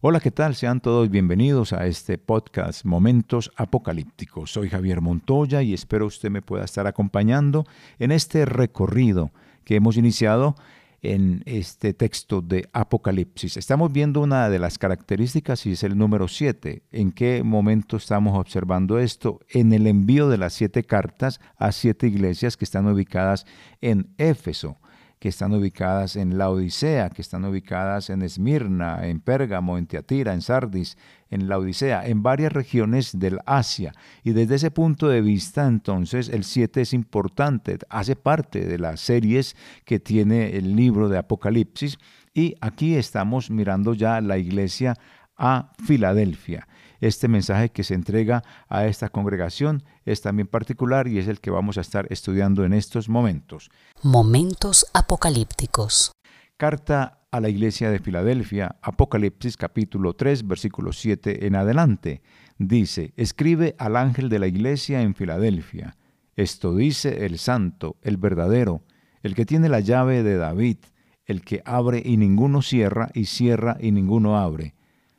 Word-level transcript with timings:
Hola, 0.00 0.20
¿qué 0.20 0.30
tal? 0.30 0.54
Sean 0.54 0.80
todos 0.80 1.10
bienvenidos 1.10 1.72
a 1.72 1.88
este 1.88 2.18
podcast 2.18 2.84
Momentos 2.84 3.50
Apocalípticos. 3.56 4.52
Soy 4.52 4.68
Javier 4.68 5.00
Montoya 5.00 5.60
y 5.62 5.74
espero 5.74 6.06
usted 6.06 6.30
me 6.30 6.40
pueda 6.40 6.64
estar 6.64 6.86
acompañando 6.86 7.66
en 7.98 8.12
este 8.12 8.44
recorrido 8.44 9.32
que 9.64 9.74
hemos 9.74 9.96
iniciado 9.96 10.54
en 11.02 11.42
este 11.46 11.94
texto 11.94 12.42
de 12.42 12.68
Apocalipsis. 12.72 13.56
Estamos 13.56 13.92
viendo 13.92 14.20
una 14.20 14.48
de 14.48 14.60
las 14.60 14.78
características 14.78 15.66
y 15.66 15.72
es 15.72 15.82
el 15.82 15.98
número 15.98 16.28
7. 16.28 16.84
¿En 16.92 17.10
qué 17.10 17.42
momento 17.42 17.96
estamos 17.96 18.38
observando 18.38 19.00
esto? 19.00 19.40
En 19.48 19.72
el 19.72 19.88
envío 19.88 20.28
de 20.28 20.38
las 20.38 20.52
siete 20.52 20.84
cartas 20.84 21.40
a 21.56 21.72
siete 21.72 22.06
iglesias 22.06 22.56
que 22.56 22.64
están 22.64 22.86
ubicadas 22.86 23.46
en 23.80 24.14
Éfeso 24.16 24.76
que 25.18 25.28
están 25.28 25.52
ubicadas 25.52 26.16
en 26.16 26.38
la 26.38 26.50
Odisea, 26.50 27.10
que 27.10 27.22
están 27.22 27.44
ubicadas 27.44 28.10
en 28.10 28.22
Esmirna, 28.22 29.06
en 29.06 29.20
Pérgamo, 29.20 29.78
en 29.78 29.86
Teatira, 29.86 30.32
en 30.32 30.42
Sardis, 30.42 30.96
en 31.30 31.48
la 31.48 31.58
Odisea, 31.58 32.06
en 32.06 32.22
varias 32.22 32.52
regiones 32.52 33.18
del 33.18 33.40
Asia. 33.44 33.92
Y 34.22 34.32
desde 34.32 34.56
ese 34.56 34.70
punto 34.70 35.08
de 35.08 35.20
vista, 35.20 35.66
entonces, 35.66 36.28
el 36.28 36.44
7 36.44 36.82
es 36.82 36.92
importante, 36.92 37.78
hace 37.88 38.16
parte 38.16 38.64
de 38.64 38.78
las 38.78 39.00
series 39.00 39.56
que 39.84 39.98
tiene 39.98 40.56
el 40.56 40.76
libro 40.76 41.08
de 41.08 41.18
Apocalipsis. 41.18 41.98
Y 42.32 42.54
aquí 42.60 42.94
estamos 42.94 43.50
mirando 43.50 43.94
ya 43.94 44.20
la 44.20 44.38
iglesia 44.38 44.94
a 45.36 45.72
Filadelfia. 45.84 46.66
Este 47.00 47.28
mensaje 47.28 47.68
que 47.70 47.84
se 47.84 47.94
entrega 47.94 48.42
a 48.68 48.86
esta 48.86 49.08
congregación 49.08 49.84
es 50.04 50.20
también 50.20 50.48
particular 50.48 51.06
y 51.06 51.18
es 51.18 51.28
el 51.28 51.40
que 51.40 51.50
vamos 51.50 51.78
a 51.78 51.80
estar 51.80 52.06
estudiando 52.10 52.64
en 52.64 52.72
estos 52.72 53.08
momentos. 53.08 53.70
Momentos 54.02 54.84
apocalípticos. 54.94 56.12
Carta 56.56 57.20
a 57.30 57.40
la 57.40 57.48
iglesia 57.48 57.90
de 57.90 58.00
Filadelfia, 58.00 58.76
Apocalipsis 58.82 59.56
capítulo 59.56 60.14
3, 60.14 60.48
versículo 60.48 60.92
7 60.92 61.46
en 61.46 61.54
adelante. 61.54 62.20
Dice, 62.58 63.12
escribe 63.16 63.76
al 63.78 63.96
ángel 63.96 64.28
de 64.28 64.40
la 64.40 64.48
iglesia 64.48 65.02
en 65.02 65.14
Filadelfia. 65.14 65.96
Esto 66.34 66.74
dice 66.74 67.26
el 67.26 67.38
santo, 67.38 67.96
el 68.02 68.16
verdadero, 68.16 68.82
el 69.22 69.36
que 69.36 69.46
tiene 69.46 69.68
la 69.68 69.80
llave 69.80 70.24
de 70.24 70.36
David, 70.36 70.78
el 71.26 71.42
que 71.42 71.62
abre 71.64 72.02
y 72.04 72.16
ninguno 72.16 72.62
cierra, 72.62 73.10
y 73.14 73.26
cierra 73.26 73.76
y 73.78 73.92
ninguno 73.92 74.36
abre. 74.36 74.74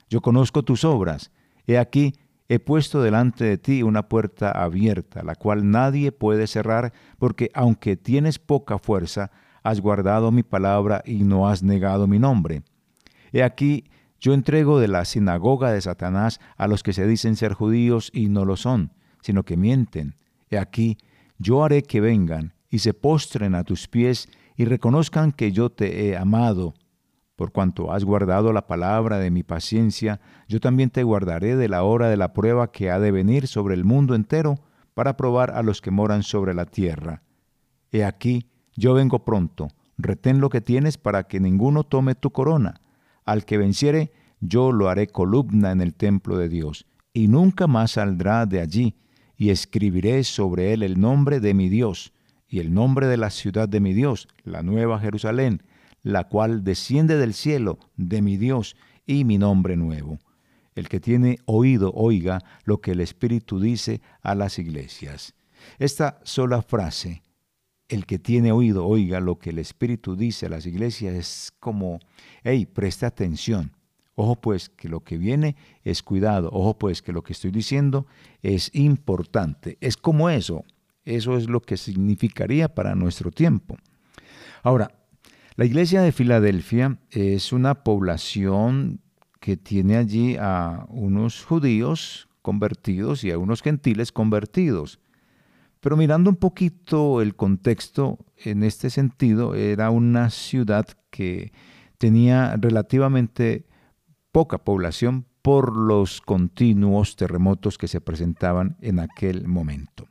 Yo 0.10 0.22
conozco 0.22 0.64
tus 0.64 0.84
obras 0.84 1.32
He 1.70 1.78
aquí, 1.78 2.16
he 2.48 2.58
puesto 2.58 3.04
delante 3.04 3.46
de 3.46 3.60
ti 3.60 3.84
una 3.84 4.10
puerta 4.10 4.50
abierta, 4.50 5.22
la 5.22 5.36
cual 5.36 5.70
nadie 5.70 6.12
puede 6.12 6.48
cerrar, 6.48 6.94
porque 7.20 7.52
aunque 7.54 7.96
tienes 7.96 8.40
poca 8.40 8.80
fuerza, 8.80 9.30
has 9.62 9.80
guardado 9.80 10.32
mi 10.32 10.42
palabra 10.42 11.04
y 11.06 11.24
no 11.26 11.48
has 11.48 11.62
negado 11.62 12.08
mi 12.08 12.18
nombre. 12.18 12.64
He 13.32 13.44
aquí, 13.44 13.84
yo 14.20 14.34
entrego 14.34 14.80
de 14.80 14.88
la 14.88 15.06
sinagoga 15.06 15.72
de 15.72 15.80
Satanás 15.80 16.40
a 16.58 16.68
los 16.68 16.82
que 16.82 16.92
se 16.92 17.06
dicen 17.06 17.36
ser 17.36 17.54
judíos 17.54 18.10
y 18.16 18.30
no 18.30 18.46
lo 18.46 18.58
son, 18.58 18.92
sino 19.22 19.44
que 19.44 19.56
mienten. 19.56 20.16
He 20.50 20.58
aquí, 20.58 20.98
yo 21.38 21.64
haré 21.64 21.84
que 21.84 22.02
vengan 22.02 22.56
y 22.72 22.80
se 22.80 22.96
postren 22.96 23.54
a 23.54 23.64
tus 23.64 23.88
pies 23.88 24.28
y 24.58 24.66
reconozcan 24.66 25.34
que 25.34 25.52
yo 25.52 25.70
te 25.70 26.08
he 26.08 26.18
amado 26.18 26.74
por 27.40 27.54
cuanto 27.54 27.94
has 27.94 28.04
guardado 28.04 28.52
la 28.52 28.68
palabra 28.68 29.18
de 29.18 29.32
mi 29.32 29.44
paciencia, 29.44 30.20
yo 30.50 30.60
también 30.60 30.90
te 30.90 31.04
guardaré 31.04 31.56
de 31.56 31.70
la 31.70 31.84
hora 31.84 32.10
de 32.10 32.18
la 32.18 32.34
prueba 32.34 32.74
que 32.74 32.92
ha 32.92 33.00
de 33.00 33.12
venir 33.12 33.48
sobre 33.48 33.76
el 33.76 33.86
mundo 33.86 34.14
entero 34.14 34.56
para 34.94 35.16
probar 35.16 35.52
a 35.52 35.64
los 35.64 35.80
que 35.80 35.90
moran 35.90 36.24
sobre 36.24 36.54
la 36.54 36.66
tierra. 36.66 37.24
He 37.94 38.04
aquí, 38.04 38.50
yo 38.76 38.94
vengo 38.94 39.24
pronto, 39.24 39.70
retén 39.98 40.42
lo 40.42 40.50
que 40.50 40.60
tienes 40.60 40.98
para 40.98 41.30
que 41.30 41.40
ninguno 41.40 41.86
tome 41.86 42.14
tu 42.14 42.32
corona. 42.32 42.82
Al 43.24 43.46
que 43.46 43.58
venciere, 43.58 44.12
yo 44.42 44.74
lo 44.74 44.90
haré 44.90 45.08
columna 45.08 45.72
en 45.72 45.80
el 45.80 45.94
templo 45.94 46.36
de 46.36 46.50
Dios, 46.50 46.88
y 47.14 47.30
nunca 47.30 47.68
más 47.68 47.92
saldrá 47.92 48.48
de 48.48 48.60
allí, 48.60 48.98
y 49.38 49.52
escribiré 49.52 50.26
sobre 50.26 50.74
él 50.74 50.84
el 50.84 51.00
nombre 51.00 51.40
de 51.40 51.54
mi 51.54 51.70
Dios, 51.70 52.12
y 52.50 52.60
el 52.60 52.74
nombre 52.74 53.08
de 53.08 53.16
la 53.16 53.30
ciudad 53.30 53.70
de 53.70 53.80
mi 53.80 53.94
Dios, 53.94 54.28
la 54.44 54.62
nueva 54.62 55.00
Jerusalén, 55.00 55.64
la 56.04 56.28
cual 56.28 56.64
desciende 56.64 57.18
del 57.18 57.34
cielo 57.34 57.80
de 57.98 58.22
mi 58.22 58.38
Dios 58.38 58.76
y 59.06 59.26
mi 59.26 59.38
nombre 59.38 59.76
nuevo. 59.76 60.20
El 60.76 60.88
que 60.88 61.00
tiene 61.00 61.40
oído 61.46 61.92
oiga 61.94 62.44
lo 62.64 62.80
que 62.80 62.92
el 62.92 63.02
Espíritu 63.02 63.60
dice 63.60 64.02
a 64.22 64.36
las 64.36 64.60
iglesias. 64.60 65.34
Esta 65.78 66.20
sola 66.24 66.62
frase, 66.62 67.22
el 67.90 68.06
que 68.06 68.20
tiene 68.20 68.52
oído 68.52 68.86
oiga 68.86 69.20
lo 69.20 69.40
que 69.40 69.50
el 69.50 69.60
Espíritu 69.60 70.16
dice 70.16 70.46
a 70.46 70.50
las 70.50 70.66
iglesias, 70.66 71.16
es 71.16 71.54
como, 71.60 72.00
hey, 72.44 72.66
presta 72.66 73.08
atención. 73.08 73.74
Ojo 74.16 74.36
pues 74.36 74.68
que 74.70 74.90
lo 74.90 75.00
que 75.00 75.18
viene 75.18 75.56
es 75.84 76.04
cuidado. 76.04 76.50
Ojo 76.52 76.78
pues 76.78 77.02
que 77.02 77.14
lo 77.14 77.24
que 77.24 77.34
estoy 77.34 77.52
diciendo 77.52 78.06
es 78.42 78.70
importante. 78.76 79.78
Es 79.80 79.96
como 79.96 80.30
eso. 80.30 80.66
Eso 81.06 81.38
es 81.38 81.50
lo 81.50 81.62
que 81.62 81.78
significaría 81.78 82.68
para 82.68 82.96
nuestro 82.96 83.32
tiempo. 83.32 83.78
Ahora, 84.62 84.92
la 85.60 85.66
iglesia 85.66 86.02
de 86.02 86.14
Filadelfia 86.14 87.00
es 87.10 87.52
una 87.52 87.84
población 87.84 89.02
que 89.42 89.58
tiene 89.58 89.98
allí 89.98 90.38
a 90.40 90.86
unos 90.88 91.44
judíos 91.44 92.30
convertidos 92.42 93.26
y 93.26 93.32
a 93.32 93.38
unos 93.38 93.62
gentiles 93.62 94.14
convertidos. 94.14 95.02
Pero 95.82 95.98
mirando 95.98 96.30
un 96.30 96.38
poquito 96.38 97.22
el 97.22 97.36
contexto 97.36 98.20
en 98.38 98.64
este 98.64 98.90
sentido, 98.90 99.54
era 99.54 99.90
una 99.90 100.30
ciudad 100.30 100.88
que 101.10 101.52
tenía 101.98 102.56
relativamente 102.56 103.66
poca 104.32 104.60
población 104.60 105.26
por 105.42 105.76
los 105.76 106.22
continuos 106.22 107.18
terremotos 107.18 107.78
que 107.78 107.90
se 107.90 108.00
presentaban 108.00 108.78
en 108.80 109.02
aquel 109.02 109.46
momento. 109.46 110.08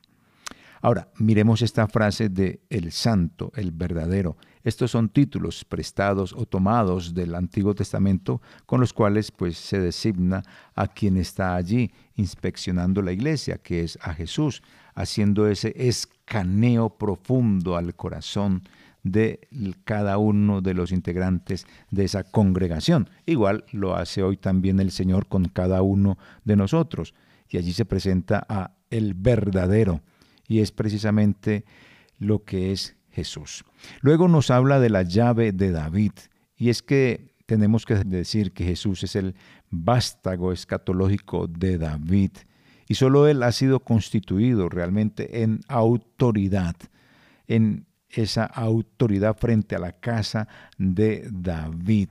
Ahora, 0.81 1.09
miremos 1.19 1.63
esta 1.63 1.87
frase 1.89 2.29
de 2.29 2.61
el 2.71 2.93
santo, 2.93 3.51
el 3.57 3.73
verdadero. 3.73 4.37
Estos 4.63 4.91
son 4.91 5.09
títulos 5.09 5.65
prestados 5.65 6.33
o 6.33 6.45
tomados 6.47 7.15
del 7.15 7.35
Antiguo 7.35 7.75
Testamento 7.75 8.41
con 8.67 8.81
los 8.81 8.93
cuales 8.93 9.31
pues 9.31 9.57
se 9.57 9.81
designa 9.81 10.43
a 10.75 10.89
quien 10.89 11.17
está 11.17 11.55
allí 11.55 11.91
inspeccionando 12.17 13.03
la 13.03 13.13
iglesia, 13.13 13.59
que 13.59 13.83
es 13.83 13.99
a 14.03 14.15
Jesús, 14.15 14.63
haciendo 14.95 15.49
ese 15.49 15.73
escaneo 15.77 16.91
profundo 16.91 17.77
al 17.77 17.95
corazón 17.95 18.63
de 19.03 19.49
cada 19.85 20.19
uno 20.19 20.61
de 20.61 20.75
los 20.75 20.93
integrantes 20.93 21.67
de 21.91 22.05
esa 22.05 22.25
congregación. 22.25 23.09
Igual 23.27 23.65
lo 23.73 23.97
hace 23.97 24.23
hoy 24.23 24.37
también 24.37 24.81
el 24.81 24.91
Señor 24.91 25.29
con 25.29 25.47
cada 25.47 25.83
uno 25.83 26.19
de 26.45 26.57
nosotros. 26.57 27.15
Y 27.49 27.57
allí 27.57 27.73
se 27.73 27.85
presenta 27.85 28.45
a 28.49 28.73
el 28.91 29.15
verdadero 29.15 30.03
y 30.49 30.61
es 30.61 30.73
precisamente 30.73 31.65
lo 32.19 32.43
que 32.43 32.73
es 32.73 32.97
Jesús. 33.11 33.65
Luego 34.01 34.27
nos 34.27 34.51
habla 34.51 34.81
de 34.81 34.91
la 34.91 35.03
llave 35.03 35.53
de 35.53 35.71
David 35.71 36.13
y 36.57 36.71
es 36.71 36.83
que 36.83 37.35
tenemos 37.47 37.87
que 37.87 37.95
decir 37.95 38.53
que 38.53 38.65
Jesús 38.65 39.05
es 39.05 39.15
el 39.15 39.35
vástago 39.71 40.53
escatológico 40.53 41.47
de 41.47 41.79
David 41.79 42.33
y 42.89 42.95
solo 42.95 43.29
él 43.29 43.43
ha 43.43 43.53
sido 43.53 43.81
constituido 43.81 44.69
realmente 44.69 45.43
en 45.43 45.61
autoridad, 45.69 46.75
en 47.47 47.87
esa 48.09 48.45
autoridad 48.45 49.37
frente 49.37 49.77
a 49.77 49.79
la 49.79 49.93
casa 49.93 50.49
de 50.79 51.29
David. 51.31 52.09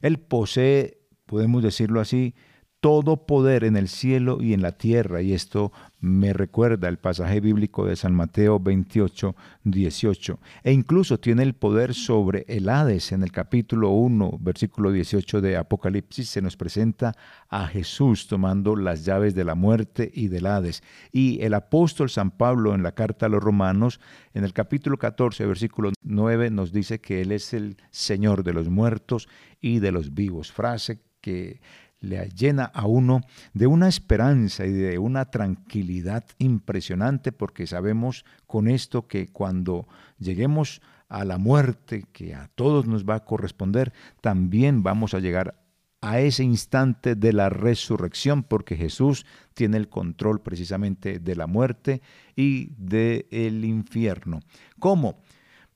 Él 0.00 0.18
posee, 0.20 0.98
podemos 1.26 1.62
decirlo 1.62 2.00
así, 2.00 2.34
todo 2.80 3.26
poder 3.26 3.64
en 3.64 3.76
el 3.76 3.88
cielo 3.88 4.38
y 4.40 4.54
en 4.54 4.62
la 4.62 4.72
tierra. 4.72 5.22
Y 5.22 5.32
esto 5.32 5.72
me 6.02 6.32
recuerda 6.32 6.88
el 6.88 6.98
pasaje 6.98 7.40
bíblico 7.40 7.86
de 7.86 7.94
San 7.94 8.12
Mateo 8.12 8.58
28, 8.58 9.36
18. 9.62 10.40
E 10.64 10.72
incluso 10.72 11.20
tiene 11.20 11.44
el 11.44 11.54
poder 11.54 11.94
sobre 11.94 12.44
el 12.48 12.68
Hades. 12.68 13.12
En 13.12 13.22
el 13.22 13.30
capítulo 13.30 13.90
1, 13.90 14.38
versículo 14.40 14.90
18 14.90 15.40
de 15.40 15.56
Apocalipsis 15.56 16.28
se 16.28 16.42
nos 16.42 16.56
presenta 16.56 17.14
a 17.48 17.68
Jesús 17.68 18.26
tomando 18.26 18.74
las 18.74 19.04
llaves 19.04 19.36
de 19.36 19.44
la 19.44 19.54
muerte 19.54 20.10
y 20.12 20.26
del 20.26 20.46
Hades. 20.46 20.82
Y 21.12 21.40
el 21.40 21.54
apóstol 21.54 22.10
San 22.10 22.32
Pablo 22.32 22.74
en 22.74 22.82
la 22.82 22.96
carta 22.96 23.26
a 23.26 23.28
los 23.28 23.42
romanos, 23.42 24.00
en 24.34 24.42
el 24.42 24.52
capítulo 24.52 24.98
14, 24.98 25.46
versículo 25.46 25.92
9, 26.02 26.50
nos 26.50 26.72
dice 26.72 27.00
que 27.00 27.20
Él 27.20 27.30
es 27.30 27.54
el 27.54 27.76
Señor 27.92 28.42
de 28.42 28.54
los 28.54 28.68
muertos 28.68 29.28
y 29.60 29.78
de 29.78 29.92
los 29.92 30.12
vivos. 30.14 30.50
Frase 30.50 30.98
que 31.20 31.60
le 32.02 32.28
llena 32.30 32.64
a 32.64 32.86
uno 32.86 33.22
de 33.54 33.66
una 33.66 33.88
esperanza 33.88 34.66
y 34.66 34.72
de 34.72 34.98
una 34.98 35.30
tranquilidad 35.30 36.24
impresionante 36.38 37.32
porque 37.32 37.66
sabemos 37.66 38.24
con 38.46 38.68
esto 38.68 39.06
que 39.06 39.28
cuando 39.28 39.86
lleguemos 40.18 40.82
a 41.08 41.24
la 41.24 41.38
muerte 41.38 42.04
que 42.12 42.34
a 42.34 42.50
todos 42.54 42.86
nos 42.86 43.04
va 43.04 43.16
a 43.16 43.24
corresponder, 43.24 43.92
también 44.20 44.82
vamos 44.82 45.14
a 45.14 45.20
llegar 45.20 45.62
a 46.00 46.18
ese 46.18 46.42
instante 46.42 47.14
de 47.14 47.32
la 47.32 47.48
resurrección, 47.48 48.42
porque 48.42 48.76
Jesús 48.76 49.24
tiene 49.54 49.76
el 49.76 49.88
control 49.88 50.40
precisamente 50.40 51.20
de 51.20 51.36
la 51.36 51.46
muerte 51.46 52.02
y 52.34 52.70
del 52.76 53.26
el 53.30 53.64
infierno. 53.64 54.40
¿Cómo? 54.80 55.20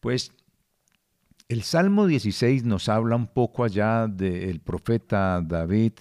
Pues 0.01 0.33
el 1.49 1.63
Salmo 1.63 2.09
16 2.09 2.65
nos 2.65 2.89
habla 2.89 3.15
un 3.15 3.29
poco 3.29 3.63
allá 3.63 4.09
del 4.09 4.59
profeta 4.59 5.41
David, 5.41 5.93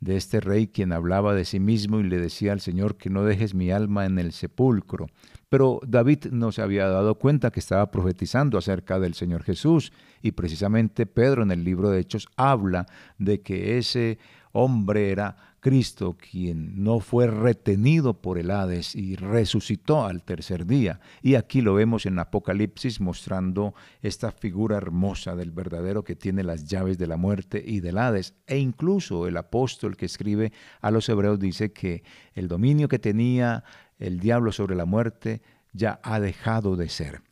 de 0.00 0.16
este 0.16 0.40
rey 0.40 0.66
quien 0.66 0.92
hablaba 0.92 1.34
de 1.34 1.44
sí 1.44 1.60
mismo 1.60 2.00
y 2.00 2.04
le 2.04 2.18
decía 2.18 2.52
al 2.52 2.60
Señor 2.60 2.96
que 2.96 3.10
no 3.10 3.24
dejes 3.24 3.54
mi 3.54 3.70
alma 3.70 4.06
en 4.06 4.18
el 4.18 4.32
sepulcro. 4.32 5.06
Pero 5.48 5.80
David 5.86 6.26
no 6.30 6.52
se 6.52 6.62
había 6.62 6.88
dado 6.88 7.16
cuenta 7.16 7.50
que 7.50 7.60
estaba 7.60 7.90
profetizando 7.90 8.56
acerca 8.56 8.98
del 8.98 9.14
Señor 9.14 9.42
Jesús 9.42 9.92
y 10.22 10.32
precisamente 10.32 11.06
Pedro 11.06 11.42
en 11.42 11.50
el 11.50 11.64
libro 11.64 11.90
de 11.90 12.00
Hechos 12.00 12.28
habla 12.36 12.86
de 13.18 13.42
que 13.42 13.78
ese 13.78 14.18
hombre 14.52 15.10
era 15.10 15.49
Cristo, 15.60 16.16
quien 16.18 16.82
no 16.82 17.00
fue 17.00 17.26
retenido 17.26 18.20
por 18.20 18.38
el 18.38 18.50
Hades 18.50 18.96
y 18.96 19.16
resucitó 19.16 20.04
al 20.04 20.22
tercer 20.22 20.66
día. 20.66 21.00
Y 21.22 21.34
aquí 21.34 21.60
lo 21.60 21.74
vemos 21.74 22.06
en 22.06 22.18
Apocalipsis 22.18 23.00
mostrando 23.00 23.74
esta 24.00 24.32
figura 24.32 24.78
hermosa 24.78 25.36
del 25.36 25.50
verdadero 25.50 26.02
que 26.02 26.16
tiene 26.16 26.42
las 26.42 26.64
llaves 26.64 26.98
de 26.98 27.06
la 27.06 27.16
muerte 27.16 27.62
y 27.64 27.80
del 27.80 27.98
Hades. 27.98 28.34
E 28.46 28.58
incluso 28.58 29.26
el 29.26 29.36
apóstol 29.36 29.96
que 29.96 30.06
escribe 30.06 30.52
a 30.80 30.90
los 30.90 31.08
hebreos 31.08 31.38
dice 31.38 31.72
que 31.72 32.02
el 32.34 32.48
dominio 32.48 32.88
que 32.88 32.98
tenía 32.98 33.62
el 33.98 34.18
diablo 34.18 34.52
sobre 34.52 34.76
la 34.76 34.86
muerte 34.86 35.42
ya 35.72 36.00
ha 36.02 36.20
dejado 36.20 36.76
de 36.76 36.88
ser. 36.88 37.22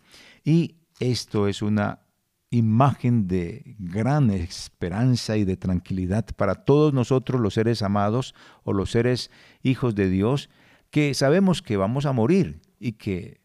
Y 0.44 0.76
esto 1.00 1.48
es 1.48 1.62
una 1.62 2.00
imagen 2.50 3.28
de 3.28 3.76
gran 3.78 4.30
esperanza 4.30 5.36
y 5.36 5.44
de 5.44 5.56
tranquilidad 5.56 6.26
para 6.36 6.54
todos 6.54 6.94
nosotros 6.94 7.40
los 7.40 7.54
seres 7.54 7.82
amados 7.82 8.34
o 8.64 8.72
los 8.72 8.90
seres 8.90 9.30
hijos 9.62 9.94
de 9.94 10.08
Dios, 10.08 10.48
que 10.90 11.12
sabemos 11.14 11.60
que 11.60 11.76
vamos 11.76 12.06
a 12.06 12.12
morir 12.12 12.60
y 12.78 12.92
que 12.92 13.40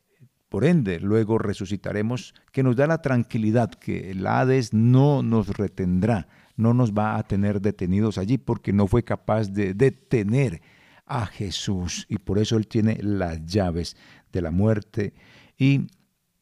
por 0.47 0.65
ende 0.65 0.99
luego 0.99 1.39
resucitaremos, 1.39 2.35
que 2.51 2.63
nos 2.63 2.75
da 2.75 2.85
la 2.85 3.01
tranquilidad 3.01 3.71
que 3.71 4.11
el 4.11 4.25
Hades 4.27 4.71
no 4.71 5.23
nos 5.23 5.47
retendrá, 5.47 6.27
no 6.55 6.73
nos 6.73 6.93
va 6.93 7.17
a 7.17 7.23
tener 7.23 7.59
detenidos 7.59 8.17
allí 8.17 8.37
porque 8.37 8.71
no 8.71 8.87
fue 8.87 9.03
capaz 9.03 9.49
de 9.49 9.73
detener 9.73 10.61
a 11.05 11.25
Jesús 11.25 12.05
y 12.07 12.19
por 12.19 12.37
eso 12.37 12.55
Él 12.55 12.67
tiene 12.67 12.99
las 13.01 13.43
llaves 13.45 13.97
de 14.31 14.41
la 14.41 14.51
muerte 14.51 15.13
y 15.57 15.87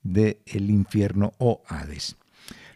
del 0.03 0.39
el 0.45 0.69
infierno 0.69 1.31
o 1.37 1.63
Hades. 1.67 2.17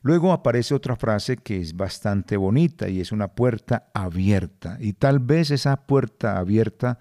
Luego 0.06 0.34
aparece 0.34 0.76
otra 0.76 0.96
frase 0.96 1.38
que 1.38 1.60
es 1.60 1.76
bastante 1.76 2.38
bonita 2.38 2.88
y 2.88 3.02
es 3.02 3.12
una 3.12 3.30
puerta 3.30 3.88
abierta. 3.92 4.78
Y 4.80 4.94
tal 4.94 5.18
vez 5.18 5.50
esa 5.50 5.78
puerta 5.88 6.38
abierta 6.38 7.00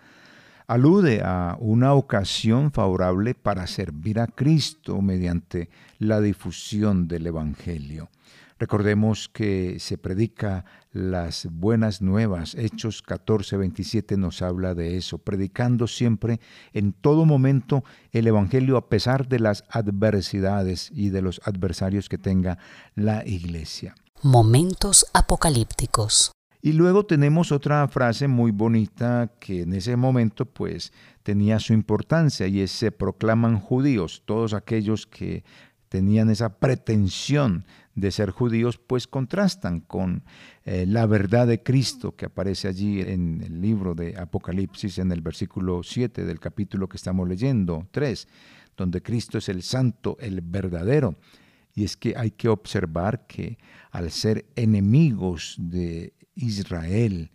alude 0.66 1.20
a 1.22 1.58
una 1.60 1.92
ocasión 1.92 2.72
favorable 2.72 3.34
para 3.34 3.66
servir 3.66 4.18
a 4.20 4.26
Cristo 4.26 5.02
mediante 5.02 5.68
la 5.98 6.22
difusión 6.22 7.06
del 7.06 7.26
Evangelio. 7.26 8.08
Recordemos 8.58 9.28
que 9.28 9.78
se 9.80 9.98
predica 9.98 10.64
las 10.92 11.48
buenas 11.50 12.00
nuevas. 12.00 12.54
Hechos 12.54 13.02
14, 13.02 13.56
27 13.56 14.16
nos 14.16 14.42
habla 14.42 14.74
de 14.74 14.96
eso, 14.96 15.18
predicando 15.18 15.86
siempre 15.88 16.40
en 16.72 16.92
todo 16.92 17.24
momento 17.24 17.82
el 18.12 18.28
Evangelio 18.28 18.76
a 18.76 18.88
pesar 18.88 19.28
de 19.28 19.40
las 19.40 19.64
adversidades 19.70 20.90
y 20.94 21.10
de 21.10 21.22
los 21.22 21.40
adversarios 21.44 22.08
que 22.08 22.18
tenga 22.18 22.58
la 22.94 23.26
iglesia. 23.26 23.96
Momentos 24.22 25.06
apocalípticos. 25.12 26.30
Y 26.62 26.72
luego 26.72 27.04
tenemos 27.04 27.52
otra 27.52 27.86
frase 27.88 28.26
muy 28.26 28.50
bonita 28.50 29.30
que 29.38 29.62
en 29.62 29.74
ese 29.74 29.96
momento 29.96 30.46
pues 30.46 30.94
tenía 31.22 31.58
su 31.58 31.74
importancia 31.74 32.46
y 32.46 32.60
es 32.60 32.70
se 32.70 32.90
proclaman 32.90 33.60
judíos, 33.60 34.22
todos 34.24 34.54
aquellos 34.54 35.06
que 35.06 35.44
tenían 35.94 36.28
esa 36.28 36.58
pretensión 36.58 37.64
de 37.94 38.10
ser 38.10 38.32
judíos, 38.32 38.78
pues 38.84 39.06
contrastan 39.06 39.78
con 39.78 40.24
eh, 40.64 40.86
la 40.88 41.06
verdad 41.06 41.46
de 41.46 41.62
Cristo 41.62 42.16
que 42.16 42.24
aparece 42.24 42.66
allí 42.66 43.00
en 43.00 43.40
el 43.40 43.60
libro 43.60 43.94
de 43.94 44.18
Apocalipsis, 44.18 44.98
en 44.98 45.12
el 45.12 45.20
versículo 45.20 45.84
7 45.84 46.24
del 46.24 46.40
capítulo 46.40 46.88
que 46.88 46.96
estamos 46.96 47.28
leyendo, 47.28 47.86
3, 47.92 48.26
donde 48.76 49.02
Cristo 49.02 49.38
es 49.38 49.48
el 49.48 49.62
santo, 49.62 50.16
el 50.18 50.40
verdadero. 50.40 51.14
Y 51.76 51.84
es 51.84 51.96
que 51.96 52.14
hay 52.16 52.32
que 52.32 52.48
observar 52.48 53.28
que 53.28 53.56
al 53.92 54.10
ser 54.10 54.46
enemigos 54.56 55.54
de 55.60 56.12
Israel, 56.34 57.30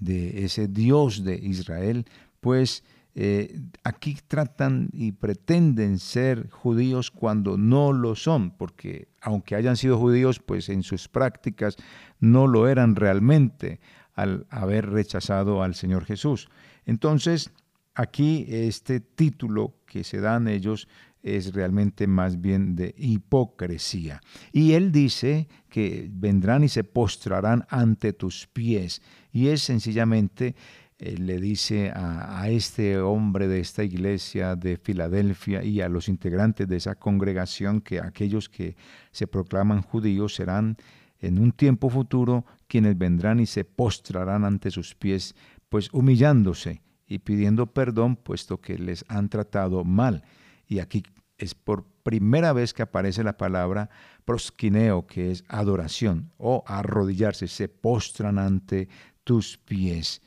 de 0.00 0.46
ese 0.46 0.66
Dios 0.66 1.22
de 1.22 1.36
Israel, 1.36 2.06
pues 2.40 2.82
eh, 3.14 3.60
aquí 3.82 4.16
tratan 4.26 4.88
y 4.92 5.12
pretenden 5.12 5.98
ser 5.98 6.48
judíos 6.50 7.10
cuando 7.10 7.56
no 7.56 7.92
lo 7.92 8.14
son, 8.14 8.52
porque 8.52 9.08
aunque 9.20 9.56
hayan 9.56 9.76
sido 9.76 9.98
judíos, 9.98 10.38
pues 10.38 10.68
en 10.68 10.82
sus 10.82 11.08
prácticas 11.08 11.76
no 12.20 12.46
lo 12.46 12.68
eran 12.68 12.94
realmente 12.94 13.80
al 14.14 14.46
haber 14.50 14.90
rechazado 14.90 15.62
al 15.62 15.74
Señor 15.74 16.04
Jesús. 16.04 16.48
Entonces, 16.86 17.52
aquí 17.94 18.46
este 18.48 19.00
título 19.00 19.74
que 19.86 20.04
se 20.04 20.20
dan 20.20 20.48
ellos 20.48 20.88
es 21.22 21.52
realmente 21.52 22.06
más 22.06 22.40
bien 22.40 22.76
de 22.76 22.94
hipocresía. 22.96 24.20
Y 24.52 24.72
él 24.72 24.90
dice 24.90 25.48
que 25.68 26.08
vendrán 26.10 26.64
y 26.64 26.68
se 26.68 26.84
postrarán 26.84 27.66
ante 27.68 28.12
tus 28.12 28.46
pies. 28.46 29.02
Y 29.32 29.48
es 29.48 29.62
sencillamente 29.62 30.54
eh, 31.02 31.16
le 31.16 31.40
dice 31.40 31.90
a, 31.94 32.46
este 32.50 33.00
hombre 33.00 33.48
de 33.48 33.60
esta 33.60 33.82
iglesia 33.82 34.54
de 34.54 34.76
Filadelfia 34.76 35.64
y 35.64 35.80
a 35.80 35.88
los 35.88 36.08
integrantes 36.08 36.68
de 36.68 36.76
esa 36.76 36.94
congregación 36.94 37.80
que 37.80 38.00
aquellos 38.00 38.50
que 38.50 38.76
se 39.10 39.26
proclaman 39.26 39.80
judíos 39.80 40.34
serán 40.34 40.76
en 41.18 41.38
un 41.38 41.52
tiempo 41.52 41.88
futuro 41.88 42.44
quienes 42.66 42.98
vendrán 42.98 43.40
y 43.40 43.46
se 43.46 43.64
postrarán 43.64 44.44
ante 44.44 44.70
sus 44.70 44.94
pies, 44.94 45.34
pues 45.70 45.88
humillándose 45.90 46.82
y 47.06 47.20
pidiendo 47.20 47.66
perdón 47.72 48.16
puesto 48.16 48.60
que 48.60 48.76
les 48.78 49.06
han 49.08 49.30
tratado 49.30 49.84
mal. 49.84 50.22
Y 50.68 50.80
aquí 50.80 51.02
es 51.38 51.54
por 51.54 51.86
primera 52.02 52.52
vez 52.52 52.74
que 52.74 52.82
aparece 52.82 53.24
la 53.24 53.38
palabra 53.38 53.88
prosquineo, 54.26 55.06
que 55.06 55.30
es 55.30 55.44
adoración 55.48 56.30
o 56.36 56.62
arrodillarse, 56.66 57.48
se 57.48 57.68
postran 57.68 58.38
ante 58.38 58.88
tus 59.24 59.56
pies. 59.56 60.20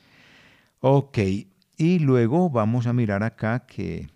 Ok, 0.86 1.18
y 1.78 1.98
luego 1.98 2.50
vamos 2.50 2.86
a 2.86 2.92
mirar 2.92 3.22
acá 3.22 3.64
que 3.64 4.10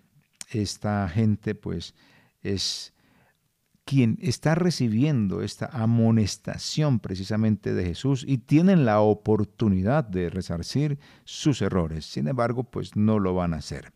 esta 0.51 1.09
gente 1.09 1.55
pues 1.55 1.95
es 2.43 2.93
quien 3.85 4.19
está 4.21 4.53
recibiendo 4.53 5.41
esta 5.41 5.65
amonestación 5.65 6.99
precisamente 6.99 7.73
de 7.73 7.85
Jesús 7.85 8.23
y 8.23 8.37
tienen 8.37 8.85
la 8.85 8.99
oportunidad 8.99 10.03
de 10.03 10.29
resarcir 10.29 10.99
sus 11.23 11.63
errores. 11.63 12.05
Sin 12.05 12.27
embargo, 12.27 12.65
pues 12.65 12.95
no 12.95 13.17
lo 13.17 13.33
van 13.33 13.55
a 13.55 13.57
hacer. 13.57 13.91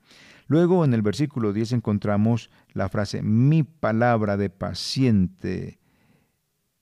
Luego 0.47 0.83
en 0.83 0.95
el 0.95 1.03
versículo 1.03 1.53
10 1.53 1.73
encontramos 1.73 2.49
la 2.71 2.89
frase, 2.89 3.21
mi 3.21 3.61
palabra 3.61 4.35
de 4.35 4.49
paciente 4.49 5.79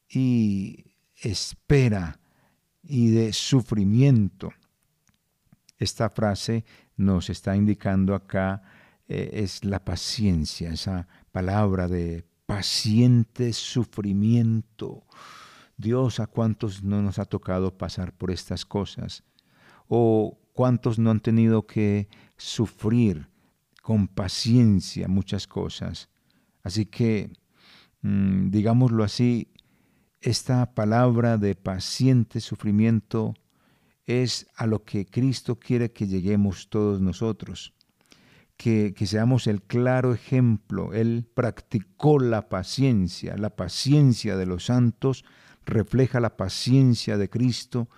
y 0.07 0.85
espera 1.17 2.21
y 2.81 3.09
de 3.09 3.33
sufrimiento. 3.33 4.53
Esta 5.81 6.11
frase 6.11 6.63
nos 6.95 7.31
está 7.31 7.55
indicando 7.55 8.13
acá 8.13 8.61
eh, 9.07 9.31
es 9.33 9.65
la 9.65 9.83
paciencia, 9.83 10.69
esa 10.69 11.07
palabra 11.31 11.87
de 11.87 12.23
paciente 12.45 13.51
sufrimiento. 13.51 15.07
Dios, 15.77 16.19
¿a 16.19 16.27
cuántos 16.27 16.83
no 16.83 17.01
nos 17.01 17.17
ha 17.17 17.25
tocado 17.25 17.79
pasar 17.79 18.13
por 18.13 18.29
estas 18.29 18.63
cosas? 18.63 19.23
¿O 19.87 20.37
cuántos 20.53 20.99
no 20.99 21.09
han 21.09 21.19
tenido 21.19 21.65
que 21.65 22.09
sufrir 22.37 23.27
con 23.81 24.07
paciencia 24.07 25.07
muchas 25.07 25.47
cosas? 25.47 26.09
Así 26.61 26.85
que, 26.85 27.33
mm, 28.03 28.51
digámoslo 28.51 29.03
así, 29.03 29.51
esta 30.19 30.75
palabra 30.75 31.39
de 31.39 31.55
paciente 31.55 32.39
sufrimiento 32.39 33.33
es 34.11 34.47
a 34.55 34.67
lo 34.67 34.83
que 34.83 35.05
Cristo 35.05 35.57
quiere 35.59 35.91
que 35.91 36.07
lleguemos 36.07 36.69
todos 36.69 37.01
nosotros. 37.01 37.73
Que, 38.57 38.93
que, 38.93 39.07
seamos 39.07 39.47
el 39.47 39.63
claro 39.63 40.13
ejemplo. 40.13 40.93
Él 40.93 41.27
practicó 41.33 42.19
la 42.19 42.47
paciencia. 42.49 43.35
La 43.37 43.55
paciencia 43.55 44.37
de 44.37 44.45
los 44.45 44.65
santos 44.65 45.25
refleja 45.65 46.19
la 46.19 46.37
paciencia 46.37 47.17
de 47.17 47.29
Cristo, 47.29 47.89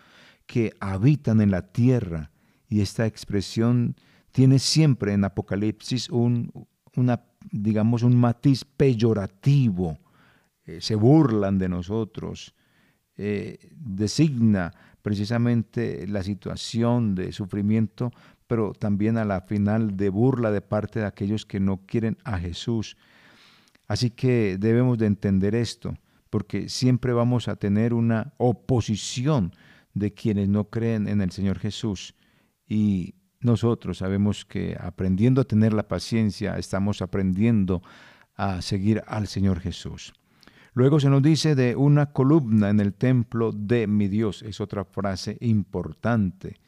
que 0.45 0.73
habitan 0.79 1.41
en 1.41 1.51
la 1.51 1.71
tierra. 1.71 2.31
Y 2.69 2.81
esta 2.81 3.05
expresión 3.05 3.95
tiene 4.31 4.59
siempre 4.59 5.13
en 5.13 5.23
Apocalipsis 5.23 6.09
un, 6.09 6.51
digamos, 7.51 8.03
un 8.03 8.15
matiz 8.15 8.65
peyorativo. 8.65 9.99
Eh, 10.65 10.81
se 10.81 10.95
burlan 10.95 11.57
de 11.57 11.69
nosotros. 11.69 12.55
Eh, 13.17 13.59
designa 13.75 14.73
precisamente 15.03 16.07
la 16.07 16.23
situación 16.23 17.13
de 17.13 17.31
sufrimiento, 17.31 18.11
pero 18.47 18.73
también 18.73 19.17
a 19.17 19.25
la 19.25 19.41
final 19.41 19.97
de 19.97 20.09
burla 20.09 20.49
de 20.51 20.61
parte 20.61 20.99
de 20.99 21.05
aquellos 21.05 21.45
que 21.45 21.59
no 21.59 21.81
quieren 21.85 22.17
a 22.23 22.39
Jesús. 22.39 22.97
Así 23.87 24.09
que 24.09 24.57
debemos 24.57 24.97
de 24.97 25.07
entender 25.07 25.53
esto, 25.55 25.95
porque 26.29 26.69
siempre 26.69 27.13
vamos 27.13 27.47
a 27.47 27.57
tener 27.57 27.93
una 27.93 28.33
oposición 28.37 29.51
de 29.93 30.13
quienes 30.13 30.49
no 30.49 30.69
creen 30.69 31.07
en 31.07 31.21
el 31.21 31.31
Señor 31.31 31.59
Jesús. 31.59 32.15
Y 32.67 33.15
nosotros 33.41 33.97
sabemos 33.99 34.45
que 34.45 34.77
aprendiendo 34.79 35.41
a 35.41 35.45
tener 35.45 35.73
la 35.73 35.87
paciencia, 35.87 36.57
estamos 36.57 37.01
aprendiendo 37.01 37.83
a 38.35 38.61
seguir 38.61 39.03
al 39.05 39.27
Señor 39.27 39.59
Jesús. 39.59 40.13
Luego 40.75 40.99
se 40.99 41.09
nos 41.09 41.21
dice 41.21 41.53
de 41.53 41.75
una 41.75 42.11
columna 42.11 42.69
en 42.69 42.79
el 42.79 42.95
templo 42.95 43.51
de 43.51 43.85
mi 43.85 44.07
Dios. 44.07 44.41
Es 44.41 44.59
otra 44.59 44.85
frase 44.85 45.37
importante. 45.39 46.59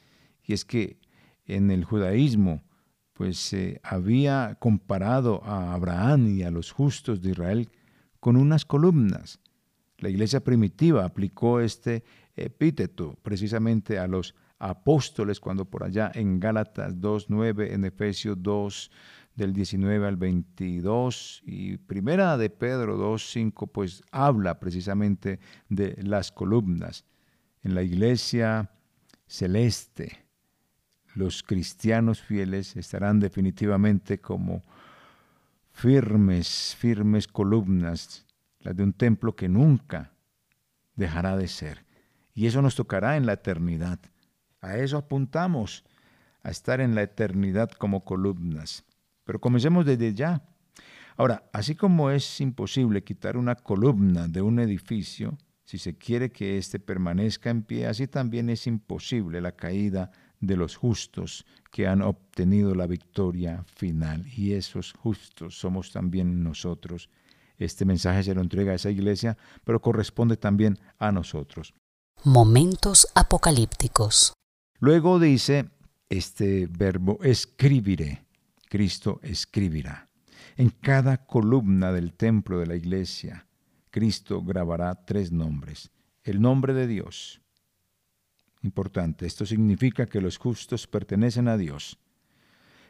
Y 0.44 0.54
es 0.54 0.64
que 0.64 1.00
en 1.46 1.72
el 1.72 1.86
judaísmo, 1.86 2.64
pues 3.14 3.40
se 3.40 3.80
había 3.84 4.58
comparado 4.60 5.44
a 5.44 5.74
Abraham 5.74 6.28
y 6.28 6.44
a 6.44 6.52
los 6.52 6.72
justos 6.72 7.22
de 7.22 7.32
Israel 7.32 7.70
con 8.20 8.36
unas 8.36 8.64
columnas. 8.66 9.40
La 9.98 10.10
iglesia 10.10 10.44
primitiva 10.44 11.04
aplicó 11.04 11.60
este 11.60 12.04
epíteto 12.36 13.18
precisamente 13.24 13.98
a 13.98 14.08
los 14.08 14.36
apóstoles 14.60 15.40
cuando 15.40 15.66
por 15.66 15.84
allá 15.84 16.12
en 16.14 16.40
Gálatas 16.40 16.96
2.9, 16.96 17.74
en 17.74 17.86
Efesios 17.86 18.38
2, 18.40 18.92
del 19.36 19.54
19 19.54 20.08
al 20.08 20.16
22 20.16 21.42
y 21.46 21.78
primera 21.78 22.38
de 22.38 22.50
Pedro 22.50 22.98
2.5 22.98 23.70
pues 23.72 24.04
habla 24.12 24.60
precisamente 24.60 25.40
de 25.70 25.96
las 26.02 26.32
columnas. 26.32 27.06
En 27.64 27.76
la 27.76 27.84
iglesia 27.84 28.72
celeste 29.28 30.26
los 31.16 31.44
cristianos 31.44 32.22
fieles 32.22 32.76
estarán 32.76 33.20
definitivamente 33.20 34.20
como 34.20 34.64
firmes, 35.72 36.76
firmes 36.78 37.28
columnas, 37.28 38.26
las 38.60 38.76
de 38.76 38.84
un 38.84 38.94
templo 38.94 39.36
que 39.36 39.48
nunca 39.48 40.12
dejará 40.96 41.38
de 41.38 41.48
ser. 41.48 41.86
Y 42.34 42.48
eso 42.48 42.62
nos 42.62 42.76
tocará 42.76 43.16
en 43.16 43.26
la 43.26 43.34
eternidad. 43.34 44.00
A 44.62 44.78
eso 44.78 44.98
apuntamos, 44.98 45.86
a 46.44 46.52
estar 46.52 46.82
en 46.82 46.96
la 46.96 47.02
eternidad 47.02 47.72
como 47.72 48.04
columnas. 48.04 48.84
Pero 49.26 49.42
comencemos 49.42 49.86
desde 49.86 50.14
ya. 50.14 50.42
Ahora, 51.18 51.50
así 51.52 51.76
como 51.76 52.10
es 52.10 52.40
imposible 52.40 53.04
quitar 53.04 53.36
una 53.36 53.56
columna 53.56 54.28
de 54.28 54.42
un 54.42 54.60
edificio, 54.60 55.38
si 55.64 55.78
se 55.78 55.98
quiere 55.98 56.32
que 56.32 56.58
éste 56.58 56.80
permanezca 56.80 57.50
en 57.50 57.64
pie, 57.64 57.88
así 57.88 58.08
también 58.08 58.50
es 58.50 58.68
imposible 58.68 59.42
la 59.42 59.54
caída 59.54 60.12
de 60.40 60.56
los 60.56 60.76
justos 60.76 61.46
que 61.72 61.88
han 61.88 62.02
obtenido 62.02 62.76
la 62.76 62.86
victoria 62.86 63.64
final. 63.76 64.26
Y 64.28 64.54
esos 64.54 64.94
justos 64.94 65.58
somos 65.58 65.92
también 65.92 66.44
nosotros. 66.44 67.10
Este 67.58 67.86
mensaje 67.86 68.24
se 68.24 68.36
lo 68.36 68.42
entrega 68.42 68.74
a 68.74 68.76
esa 68.76 68.92
iglesia, 68.92 69.38
pero 69.64 69.82
corresponde 69.82 70.38
también 70.38 70.78
a 71.00 71.12
nosotros. 71.12 71.74
Momentos 72.24 73.08
apocalípticos. 73.16 74.34
Luego 74.80 75.20
dice 75.20 75.70
este 76.10 76.68
verbo 76.68 77.20
escribiré. 77.24 78.25
Cristo 78.76 79.22
escribirá. 79.24 80.10
En 80.58 80.70
cada 80.70 81.26
columna 81.26 81.94
del 81.94 82.12
templo 82.12 82.60
de 82.60 82.68
la 82.68 82.76
iglesia, 82.76 83.48
Cristo 83.90 84.44
grabará 84.44 85.06
tres 85.06 85.32
nombres. 85.32 85.92
El 86.26 86.42
nombre 86.42 86.74
de 86.74 86.86
Dios. 86.86 87.40
Importante, 88.64 89.28
esto 89.28 89.46
significa 89.46 90.08
que 90.08 90.20
los 90.20 90.38
justos 90.38 90.88
pertenecen 90.88 91.48
a 91.48 91.56
Dios. 91.56 91.98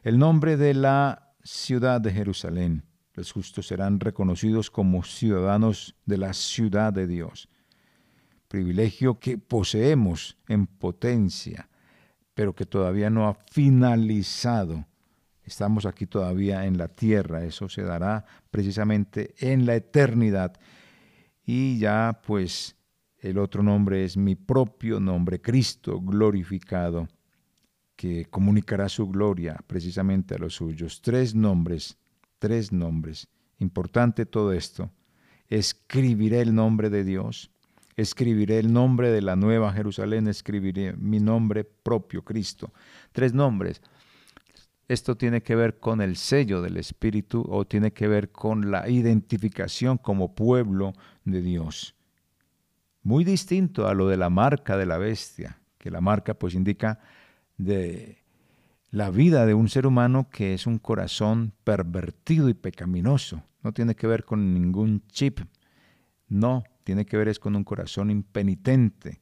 El 0.02 0.18
nombre 0.18 0.58
de 0.58 0.74
la 0.74 1.36
ciudad 1.44 2.02
de 2.02 2.12
Jerusalén. 2.12 2.82
Los 3.14 3.32
justos 3.32 3.68
serán 3.68 4.00
reconocidos 4.00 4.72
como 4.72 5.04
ciudadanos 5.04 5.96
de 6.08 6.18
la 6.18 6.34
ciudad 6.34 6.94
de 6.94 7.06
Dios. 7.06 7.48
Privilegio 8.48 9.20
que 9.20 9.38
poseemos 9.38 10.36
en 10.48 10.66
potencia, 10.66 11.70
pero 12.34 12.56
que 12.56 12.66
todavía 12.66 13.12
no 13.12 13.28
ha 13.28 13.36
finalizado 13.52 14.88
Estamos 15.46 15.86
aquí 15.86 16.08
todavía 16.08 16.66
en 16.66 16.78
la 16.78 16.88
tierra, 16.88 17.44
eso 17.44 17.70
se 17.70 17.84
dará 17.84 18.26
precisamente 18.50 19.36
en 19.38 19.66
la 19.66 19.76
eternidad. 19.76 20.60
Y 21.46 21.78
ya 21.78 22.20
pues 22.26 22.76
el 23.20 23.38
otro 23.38 23.62
nombre 23.62 24.04
es 24.04 24.18
mi 24.18 24.36
propio 24.36 25.00
nombre, 25.00 25.42
Cristo 25.42 26.02
glorificado, 26.02 27.08
que 27.96 28.26
comunicará 28.26 28.90
su 28.90 29.08
gloria 29.08 29.58
precisamente 29.68 30.36
a 30.36 30.40
los 30.40 30.56
suyos. 30.56 31.02
Tres 31.02 31.36
nombres, 31.36 31.98
tres 32.40 32.72
nombres. 32.72 33.28
Importante 33.60 34.26
todo 34.26 34.52
esto. 34.52 34.92
Escribiré 35.48 36.42
el 36.42 36.56
nombre 36.56 36.90
de 36.90 37.04
Dios, 37.04 37.52
escribiré 37.96 38.58
el 38.58 38.74
nombre 38.74 39.12
de 39.12 39.22
la 39.22 39.36
nueva 39.36 39.72
Jerusalén, 39.72 40.28
escribiré 40.28 40.94
mi 40.94 41.20
nombre 41.20 41.64
propio, 41.64 42.24
Cristo. 42.24 42.74
Tres 43.12 43.34
nombres 43.34 43.82
esto 44.88 45.18
tiene 45.18 45.42
que 45.42 45.56
ver 45.56 45.80
con 45.80 46.02
el 46.02 46.16
sello 46.16 46.62
del 46.62 46.78
Espíritu 46.78 47.44
o 47.50 47.66
tiene 47.66 47.92
que 47.92 48.08
ver 48.08 48.32
con 48.32 48.72
la 48.72 48.88
identificación 48.88 49.98
como 49.98 50.36
pueblo 50.36 50.94
de 51.24 51.42
Dios. 51.42 51.96
Muy 53.02 53.24
distinto 53.24 53.88
a 53.88 53.94
lo 53.94 54.08
de 54.08 54.18
la 54.18 54.30
marca 54.30 54.78
de 54.78 54.86
la 54.86 54.98
bestia, 54.98 55.60
que 55.78 55.92
la 55.92 56.02
marca 56.02 56.34
pues 56.36 56.54
indica 56.54 57.00
de 57.58 58.24
la 58.92 59.10
vida 59.10 59.46
de 59.46 59.54
un 59.54 59.70
ser 59.70 59.88
humano 59.88 60.30
que 60.30 60.54
es 60.54 60.68
un 60.68 60.78
corazón 60.80 61.54
pervertido 61.64 62.50
y 62.50 62.54
pecaminoso. 62.54 63.44
No 63.64 63.74
tiene 63.74 63.96
que 63.96 64.08
ver 64.08 64.24
con 64.24 64.54
ningún 64.54 65.04
chip. 65.08 65.40
No, 66.28 66.64
tiene 66.84 67.06
que 67.06 67.18
ver 67.18 67.28
es 67.28 67.40
con 67.40 67.56
un 67.56 67.64
corazón 67.64 68.10
impenitente, 68.10 69.22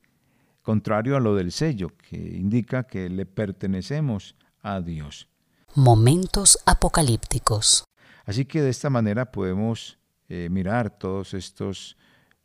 contrario 0.62 1.15
a 1.15 1.20
lo 1.20 1.36
del 1.36 1.51
sello, 1.51 1.91
que 1.98 2.17
indica 2.17 2.84
que 2.84 3.10
le 3.10 3.25
pertenecemos 3.25 4.36
a 4.62 4.82
Dios. 4.82 5.33
Momentos 5.75 6.60
apocalípticos. 6.68 7.84
Así 8.25 8.46
que 8.46 8.62
de 8.62 8.70
esta 8.70 8.92
manera 8.92 9.32
podemos 9.32 9.98
eh, 10.30 10.48
mirar 10.51 10.92
todos 10.92 11.34
estos, 11.34 11.98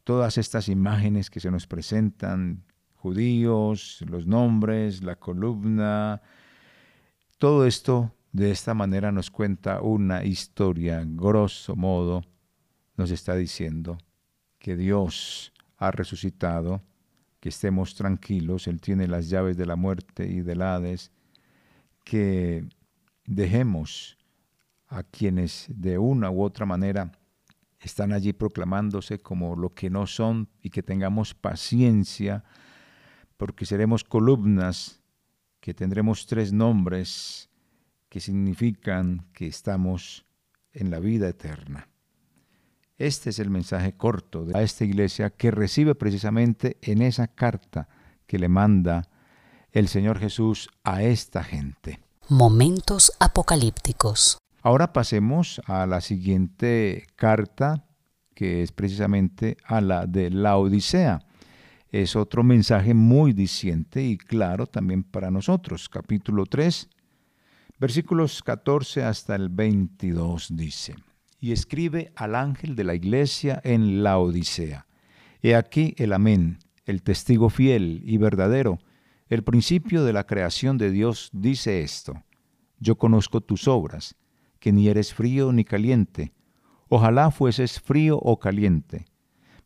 todas 0.03 0.39
estas 0.39 0.69
imágenes 0.69 1.29
que 1.29 1.39
se 1.39 1.51
nos 1.51 1.67
presentan, 1.67 2.65
judíos, 2.95 4.03
los 4.09 4.27
nombres, 4.27 5.03
la 5.03 5.17
columna, 5.17 6.23
todo 7.37 7.67
esto 7.67 8.15
de 8.33 8.51
esta 8.51 8.73
manera 8.73 9.13
nos 9.13 9.31
cuenta 9.31 9.83
una 9.83 10.25
historia, 10.25 11.03
grosso 11.07 11.77
modo, 11.77 12.25
nos 12.97 13.11
está 13.11 13.37
diciendo 13.37 13.99
que 14.59 14.75
Dios 14.75 15.53
ha 15.77 15.91
resucitado, 15.91 16.83
que 17.41 17.51
estemos 17.51 17.95
tranquilos, 17.95 18.67
Él 18.67 18.81
tiene 18.81 19.07
las 19.07 19.29
llaves 19.29 19.59
de 19.59 19.67
la 19.67 19.77
muerte 19.77 20.27
y 20.27 20.41
del 20.41 20.63
Hades, 20.63 21.13
que 22.05 22.67
Dejemos 23.29 24.17
a 24.87 25.03
quienes 25.03 25.67
de 25.69 25.99
una 25.99 26.31
u 26.31 26.43
otra 26.43 26.65
manera 26.65 27.13
están 27.79 28.15
allí 28.15 28.33
proclamándose 28.33 29.19
como 29.19 29.55
lo 29.55 29.75
que 29.75 29.91
no 29.91 30.07
son 30.07 30.49
y 30.63 30.71
que 30.71 30.83
tengamos 30.83 31.35
paciencia 31.35 32.43
porque 33.37 33.67
seremos 33.67 34.03
columnas 34.03 35.03
que 35.61 35.75
tendremos 35.75 36.27
tres 36.27 36.55
nombres 36.55 37.51
que 38.09 38.21
significan 38.21 39.27
que 39.35 39.47
estamos 39.47 40.25
en 40.73 40.91
la 40.91 40.99
vida 40.99 41.29
eterna. 41.29 41.87
Este 42.97 43.29
es 43.29 43.39
el 43.41 43.51
mensaje 43.51 43.93
corto 43.93 44.47
de 44.47 44.65
esta 44.65 44.87
iglesia 44.87 45.29
que 45.29 45.51
recibe 45.51 45.95
precisamente 45.95 46.79
en 46.81 47.03
esa 47.03 47.29
carta 47.29 47.91
que 48.27 48.39
le 48.39 48.49
manda 48.49 49.03
el 49.71 49.89
Señor 49.89 50.19
Jesús 50.19 50.71
a 50.83 51.03
esta 51.03 51.45
gente. 51.45 52.08
Momentos 52.31 53.11
apocalípticos. 53.21 54.37
Ahora 54.61 54.93
pasemos 54.93 55.63
a 55.65 55.87
la 55.87 56.03
siguiente 56.03 57.07
carta, 57.17 57.87
que 58.35 58.63
es 58.63 58.71
precisamente 58.71 59.57
a 59.65 59.81
la 59.81 60.05
de 60.05 60.29
la 60.29 60.59
Odisea. 60.59 61.21
Es 61.91 62.17
otro 62.17 62.43
mensaje 62.43 62.93
muy 62.93 63.33
diciente 63.33 64.03
y 64.03 64.19
claro 64.19 64.67
también 64.67 65.05
para 65.05 65.31
nosotros. 65.31 65.89
Capítulo 65.89 66.45
3, 66.45 66.91
versículos 67.79 68.43
14 68.43 69.05
hasta 69.05 69.35
el 69.35 69.49
22 69.49 70.49
dice, 70.55 70.97
y 71.41 71.53
escribe 71.53 72.13
al 72.15 72.35
ángel 72.35 72.77
de 72.77 72.85
la 72.85 72.95
iglesia 72.95 73.59
en 73.65 74.03
la 74.03 74.19
Odisea. 74.19 74.87
He 75.41 75.57
aquí 75.57 75.95
el 75.97 76.13
amén, 76.13 76.59
el 76.85 77.03
testigo 77.03 77.49
fiel 77.49 78.03
y 78.05 78.19
verdadero, 78.19 78.81
El 79.29 79.45
principio 79.45 80.05
de 80.05 80.15
la 80.15 80.25
creación 80.25 80.79
de 80.79 80.91
Dios 80.91 81.29
dice 81.33 81.83
esto. 81.83 82.23
Yo 82.81 82.97
conozco 82.97 83.43
tus 83.43 83.69
obras, 83.69 84.17
que 84.59 84.73
ni 84.73 84.89
eres 84.89 85.13
frío 85.13 85.53
ni 85.53 85.65
caliente. 85.65 86.33
Ojalá 86.89 87.31
fueses 87.31 87.79
frío 87.79 88.19
o 88.19 88.39
caliente. 88.39 89.05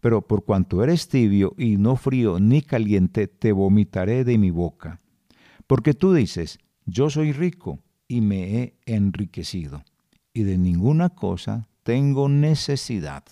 Pero 0.00 0.26
por 0.26 0.45
cuanto 0.45 0.83
eres 0.83 1.07
tibio 1.07 1.54
y 1.57 1.76
no 1.76 1.95
frío 1.95 2.40
ni 2.40 2.62
caliente, 2.62 3.28
te 3.28 3.52
vomitaré 3.52 4.25
de 4.25 4.37
mi 4.37 4.50
boca. 4.50 5.00
Porque 5.69 5.95
tú 5.95 6.12
dices, 6.12 6.59
yo 6.85 7.09
soy 7.09 7.31
rico 7.31 7.78
y 8.09 8.21
me 8.21 8.59
he 8.59 8.76
enriquecido, 8.85 9.85
y 10.35 10.42
de 10.42 10.59
ninguna 10.59 11.11
cosa 11.11 11.69
tengo 11.85 12.28
necesidad. 12.28 13.23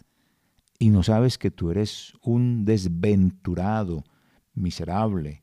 Y 0.78 0.90
no 0.90 1.02
sabes 1.02 1.38
que 1.38 1.50
tú 1.50 1.72
eres 1.72 2.14
un 2.22 2.64
desventurado, 2.64 4.04
miserable, 4.54 5.42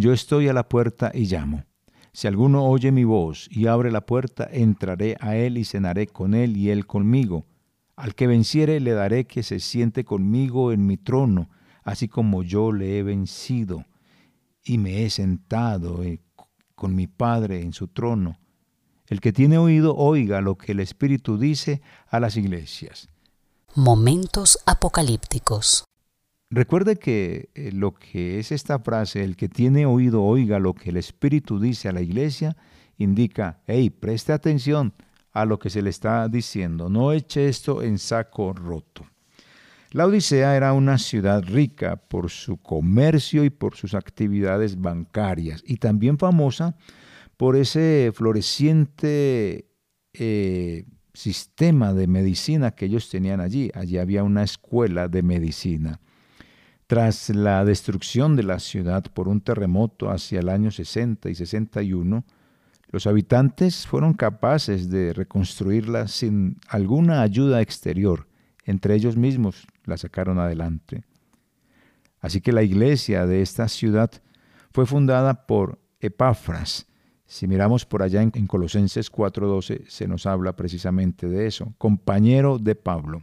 yo 0.00 0.14
estoy 0.14 0.48
a 0.48 0.54
la 0.54 0.66
puerta 0.66 1.12
y 1.14 1.26
llamo. 1.26 1.64
Si 2.12 2.26
alguno 2.26 2.64
oye 2.64 2.90
mi 2.90 3.04
voz 3.04 3.48
y 3.50 3.66
abre 3.66 3.92
la 3.92 4.06
puerta, 4.06 4.48
entraré 4.50 5.16
a 5.20 5.36
él 5.36 5.58
y 5.58 5.64
cenaré 5.64 6.06
con 6.06 6.34
él 6.34 6.56
y 6.56 6.70
él 6.70 6.86
conmigo. 6.86 7.44
Al 7.96 8.14
que 8.14 8.26
venciere 8.26 8.80
le 8.80 8.92
daré 8.92 9.26
que 9.26 9.42
se 9.42 9.60
siente 9.60 10.04
conmigo 10.04 10.72
en 10.72 10.86
mi 10.86 10.96
trono, 10.96 11.50
así 11.84 12.08
como 12.08 12.42
yo 12.42 12.72
le 12.72 12.98
he 12.98 13.02
vencido 13.02 13.84
y 14.64 14.78
me 14.78 15.04
he 15.04 15.10
sentado 15.10 16.02
eh, 16.02 16.22
con 16.74 16.94
mi 16.94 17.06
Padre 17.06 17.60
en 17.60 17.74
su 17.74 17.88
trono. 17.88 18.38
El 19.06 19.20
que 19.20 19.32
tiene 19.32 19.58
oído, 19.58 19.94
oiga 19.96 20.40
lo 20.40 20.56
que 20.56 20.72
el 20.72 20.80
Espíritu 20.80 21.36
dice 21.36 21.82
a 22.08 22.20
las 22.20 22.36
iglesias. 22.36 23.10
Momentos 23.74 24.58
apocalípticos. 24.64 25.84
Recuerde 26.52 26.96
que 26.96 27.50
eh, 27.54 27.70
lo 27.72 27.94
que 27.94 28.40
es 28.40 28.50
esta 28.50 28.80
frase, 28.80 29.22
el 29.22 29.36
que 29.36 29.48
tiene 29.48 29.86
oído 29.86 30.24
oiga 30.24 30.58
lo 30.58 30.74
que 30.74 30.90
el 30.90 30.96
Espíritu 30.96 31.60
dice 31.60 31.88
a 31.88 31.92
la 31.92 32.00
iglesia, 32.00 32.56
indica, 32.98 33.60
hey, 33.68 33.88
preste 33.90 34.32
atención 34.32 34.92
a 35.32 35.44
lo 35.44 35.60
que 35.60 35.70
se 35.70 35.80
le 35.80 35.90
está 35.90 36.28
diciendo, 36.28 36.88
no 36.88 37.12
eche 37.12 37.48
esto 37.48 37.82
en 37.82 37.98
saco 37.98 38.52
roto. 38.52 39.06
La 39.92 40.06
Odisea 40.06 40.56
era 40.56 40.72
una 40.72 40.98
ciudad 40.98 41.42
rica 41.44 41.96
por 41.96 42.30
su 42.30 42.56
comercio 42.56 43.44
y 43.44 43.50
por 43.50 43.76
sus 43.76 43.94
actividades 43.94 44.80
bancarias 44.80 45.62
y 45.64 45.76
también 45.76 46.18
famosa 46.18 46.76
por 47.36 47.56
ese 47.56 48.10
floreciente 48.12 49.68
eh, 50.12 50.84
sistema 51.14 51.94
de 51.94 52.08
medicina 52.08 52.72
que 52.72 52.86
ellos 52.86 53.08
tenían 53.08 53.40
allí. 53.40 53.70
Allí 53.74 53.98
había 53.98 54.24
una 54.24 54.42
escuela 54.42 55.08
de 55.08 55.22
medicina. 55.22 56.00
Tras 56.90 57.30
la 57.30 57.64
destrucción 57.64 58.34
de 58.34 58.42
la 58.42 58.58
ciudad 58.58 59.04
por 59.14 59.28
un 59.28 59.40
terremoto 59.40 60.10
hacia 60.10 60.40
el 60.40 60.48
año 60.48 60.72
60 60.72 61.30
y 61.30 61.36
61, 61.36 62.24
los 62.90 63.06
habitantes 63.06 63.86
fueron 63.86 64.12
capaces 64.12 64.90
de 64.90 65.12
reconstruirla 65.12 66.08
sin 66.08 66.56
alguna 66.66 67.22
ayuda 67.22 67.60
exterior. 67.60 68.26
Entre 68.64 68.96
ellos 68.96 69.16
mismos 69.16 69.68
la 69.84 69.98
sacaron 69.98 70.40
adelante. 70.40 71.04
Así 72.18 72.40
que 72.40 72.50
la 72.50 72.64
iglesia 72.64 73.24
de 73.24 73.40
esta 73.40 73.68
ciudad 73.68 74.10
fue 74.72 74.84
fundada 74.84 75.46
por 75.46 75.78
Epafras. 76.00 76.88
Si 77.24 77.46
miramos 77.46 77.86
por 77.86 78.02
allá 78.02 78.20
en, 78.20 78.46
Colosenses 78.48 79.12
4:12 79.12 79.84
se 79.86 80.08
nos 80.08 80.26
habla 80.26 80.56
precisamente 80.56 81.28
de 81.28 81.46
eso, 81.46 81.72
compañero 81.78 82.58
de 82.58 82.74
Pablo. 82.74 83.22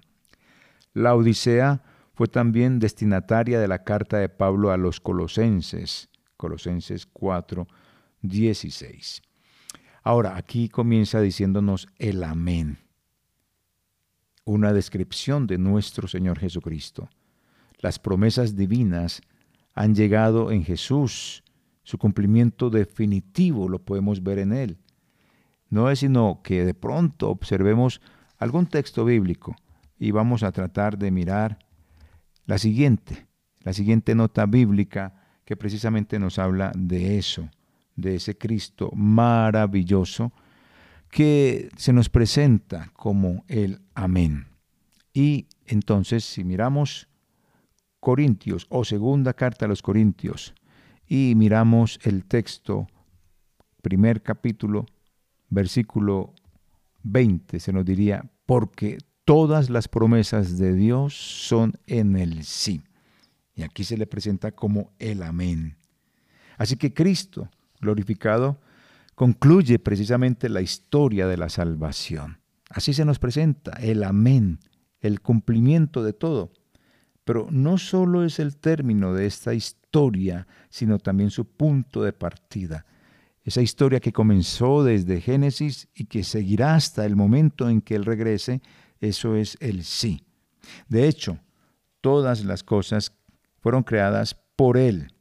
La 0.94 1.16
Odisea 1.16 1.82
fue 2.18 2.28
también 2.28 2.80
destinataria 2.80 3.60
de 3.60 3.68
la 3.68 3.84
carta 3.84 4.18
de 4.18 4.28
Pablo 4.28 4.72
a 4.72 4.78
los 4.78 5.00
colosenses, 5.00 6.10
Colosenses 6.36 7.06
4, 7.06 7.68
16. 8.24 9.22
Ahora, 10.02 10.36
aquí 10.36 10.68
comienza 10.68 11.22
diciéndonos 11.22 11.88
el 12.00 12.24
amén, 12.24 12.80
una 14.46 14.74
descripción 14.74 15.46
de 15.46 15.60
nuestro 15.60 16.08
Señor 16.08 16.40
Jesucristo. 16.40 17.08
Las 17.82 18.00
promesas 18.00 18.56
divinas 18.56 19.22
han 19.76 19.94
llegado 19.94 20.52
en 20.52 20.64
Jesús, 20.64 21.44
su 21.84 22.00
cumplimiento 22.00 22.72
definitivo 22.72 23.70
lo 23.70 23.78
podemos 23.78 24.24
ver 24.24 24.40
en 24.40 24.54
Él. 24.54 24.80
No 25.70 25.92
es 25.92 26.00
sino 26.00 26.42
que 26.44 26.66
de 26.66 26.74
pronto 26.74 27.30
observemos 27.30 28.02
algún 28.40 28.66
texto 28.66 29.06
bíblico 29.06 29.56
y 30.00 30.10
vamos 30.10 30.42
a 30.42 30.52
tratar 30.52 30.98
de 30.98 31.12
mirar 31.12 31.67
la 32.48 32.58
siguiente, 32.58 33.28
la 33.60 33.74
siguiente 33.74 34.16
nota 34.16 34.46
bíblica 34.48 35.14
que 35.46 35.56
precisamente 35.56 36.18
nos 36.18 36.40
habla 36.40 36.72
de 36.76 37.18
eso, 37.18 37.50
de 37.96 38.16
ese 38.16 38.38
Cristo 38.38 38.90
maravilloso 38.96 40.32
que 41.12 41.70
se 41.78 41.94
nos 41.94 42.10
presenta 42.10 42.90
como 42.94 43.44
el 43.48 43.82
amén. 43.94 44.48
Y 45.14 45.48
entonces 45.66 46.24
si 46.24 46.44
miramos 46.44 47.08
Corintios 48.00 48.66
o 48.70 48.86
segunda 48.86 49.34
carta 49.34 49.66
a 49.66 49.68
los 49.68 49.82
Corintios 49.82 50.54
y 51.06 51.34
miramos 51.36 52.00
el 52.04 52.26
texto, 52.26 52.88
primer 53.82 54.22
capítulo, 54.22 54.86
versículo 55.50 56.34
20, 57.04 57.60
se 57.60 57.74
nos 57.74 57.86
diría, 57.86 58.24
porque 58.46 58.98
todas 59.28 59.70
las 59.70 59.90
promesas 59.90 60.58
de 60.58 60.74
Dios 60.74 61.14
son 61.14 61.74
en 61.86 62.16
el 62.16 62.46
sí. 62.46 62.82
Y 63.56 63.64
aquí 63.64 63.84
se 63.84 63.98
le 63.98 64.08
presenta 64.08 64.54
como 64.54 64.94
el 65.00 65.22
amén. 65.22 65.76
Así 66.58 66.78
que 66.78 66.94
Cristo, 66.94 67.50
glorificado, 67.82 68.62
concluye 69.16 69.80
precisamente 69.80 70.48
la 70.48 70.62
historia 70.62 71.28
de 71.28 71.36
la 71.36 71.50
salvación. 71.50 72.38
Así 72.70 72.94
se 72.94 73.04
nos 73.04 73.20
presenta 73.20 73.72
el 73.82 74.06
amén, 74.06 74.60
el 75.02 75.20
cumplimiento 75.20 76.06
de 76.06 76.14
todo. 76.14 76.54
Pero 77.26 77.50
no 77.52 77.78
solo 77.78 78.24
es 78.24 78.40
el 78.40 78.56
término 78.56 79.14
de 79.14 79.26
esta 79.26 79.54
historia, 79.54 80.48
sino 80.70 81.00
también 81.00 81.32
su 81.32 81.44
punto 81.44 82.02
de 82.02 82.14
partida. 82.14 82.86
Esa 83.44 83.62
historia 83.62 84.00
que 84.00 84.14
comenzó 84.14 84.86
desde 84.86 85.20
Génesis 85.20 85.90
y 85.94 86.06
que 86.06 86.24
seguirá 86.24 86.76
hasta 86.76 87.06
el 87.06 87.18
momento 87.18 87.68
en 87.68 87.82
que 87.82 87.96
Él 87.96 88.06
regrese 88.06 88.62
eso 89.00 89.36
es 89.36 89.58
el 89.60 89.84
sí. 89.84 90.24
De 90.88 91.08
hecho, 91.08 91.40
todas 92.02 92.44
las 92.44 92.64
cosas 92.64 93.14
fueron 93.60 93.84
creadas 93.84 94.36
por 94.56 94.78
Él. 94.78 95.14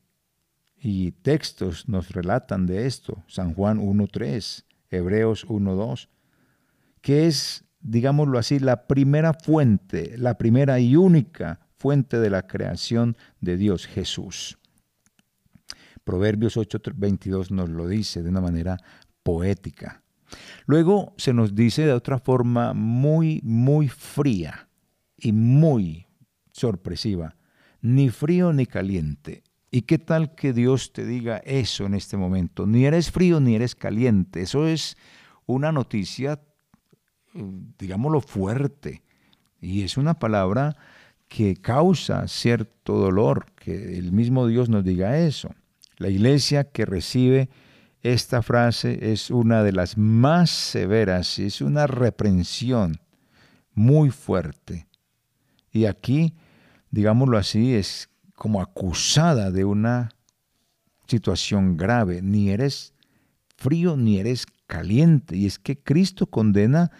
Y 0.78 1.12
textos 1.12 1.88
nos 1.88 2.10
relatan 2.10 2.66
de 2.66 2.86
esto. 2.86 3.24
San 3.26 3.54
Juan 3.54 3.78
1.3, 3.78 4.64
Hebreos 4.90 5.46
1.2, 5.46 6.08
que 7.00 7.26
es, 7.26 7.64
digámoslo 7.80 8.38
así, 8.38 8.58
la 8.58 8.86
primera 8.86 9.32
fuente, 9.34 10.16
la 10.18 10.38
primera 10.38 10.78
y 10.78 10.96
única 10.96 11.60
fuente 11.76 12.18
de 12.18 12.30
la 12.30 12.46
creación 12.46 13.16
de 13.40 13.56
Dios, 13.56 13.86
Jesús. 13.86 14.58
Proverbios 16.04 16.56
8.22 16.56 17.50
nos 17.50 17.68
lo 17.68 17.88
dice 17.88 18.22
de 18.22 18.28
una 18.28 18.40
manera 18.40 18.78
poética. 19.24 20.04
Luego 20.66 21.14
se 21.16 21.32
nos 21.32 21.54
dice 21.54 21.86
de 21.86 21.92
otra 21.92 22.18
forma 22.18 22.72
muy, 22.74 23.40
muy 23.44 23.88
fría 23.88 24.68
y 25.16 25.32
muy 25.32 26.06
sorpresiva, 26.52 27.36
ni 27.80 28.10
frío 28.10 28.52
ni 28.52 28.66
caliente. 28.66 29.42
¿Y 29.70 29.82
qué 29.82 29.98
tal 29.98 30.34
que 30.34 30.52
Dios 30.52 30.92
te 30.92 31.04
diga 31.04 31.38
eso 31.38 31.84
en 31.86 31.94
este 31.94 32.16
momento? 32.16 32.66
Ni 32.66 32.86
eres 32.86 33.10
frío 33.10 33.40
ni 33.40 33.56
eres 33.56 33.74
caliente. 33.74 34.40
Eso 34.42 34.66
es 34.66 34.96
una 35.44 35.72
noticia, 35.72 36.40
digámoslo, 37.78 38.20
fuerte. 38.20 39.02
Y 39.60 39.82
es 39.82 39.96
una 39.96 40.14
palabra 40.14 40.76
que 41.28 41.56
causa 41.56 42.28
cierto 42.28 42.94
dolor, 42.94 43.46
que 43.56 43.98
el 43.98 44.12
mismo 44.12 44.46
Dios 44.46 44.68
nos 44.68 44.84
diga 44.84 45.18
eso. 45.18 45.54
La 45.98 46.08
iglesia 46.08 46.64
que 46.64 46.86
recibe 46.86 47.48
esta 48.12 48.42
frase 48.42 49.12
es 49.12 49.30
una 49.30 49.62
de 49.62 49.72
las 49.72 49.96
más 49.98 50.50
severas, 50.50 51.38
es 51.38 51.60
una 51.60 51.86
reprensión 51.86 53.00
muy 53.74 54.10
fuerte. 54.10 54.86
Y 55.72 55.86
aquí, 55.86 56.34
digámoslo 56.90 57.36
así, 57.36 57.74
es 57.74 58.08
como 58.34 58.60
acusada 58.60 59.50
de 59.50 59.64
una 59.64 60.10
situación 61.08 61.76
grave, 61.76 62.22
ni 62.22 62.50
eres 62.50 62.94
frío 63.56 63.96
ni 63.96 64.18
eres 64.18 64.46
caliente. 64.66 65.36
Y 65.36 65.46
es 65.46 65.58
que 65.58 65.78
Cristo 65.78 66.26
condena 66.26 66.90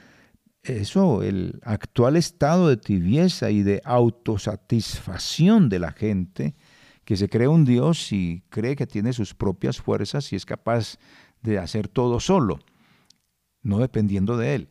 eso, 0.62 1.23
el 1.23 1.61
actual 1.62 2.16
estado 2.16 2.69
de 2.69 2.77
tibieza 2.77 3.51
y 3.51 3.62
de 3.62 3.81
autosatisfacción 3.85 5.69
de 5.69 5.79
la 5.79 5.92
gente 5.92 6.57
que 7.07 7.16
se 7.16 7.29
cree 7.29 7.47
un 7.47 7.64
Dios 7.64 8.12
y 8.12 8.42
cree 8.51 8.75
que 8.75 8.87
tiene 8.87 9.12
sus 9.12 9.33
propias 9.33 9.81
fuerzas 9.81 10.33
y 10.33 10.37
es 10.37 10.45
capaz 10.45 10.99
de 11.40 11.57
hacer 11.57 11.87
todo 11.87 12.19
solo, 12.19 12.59
no 13.62 13.79
dependiendo 13.79 14.37
de 14.37 14.57
Él. 14.57 14.69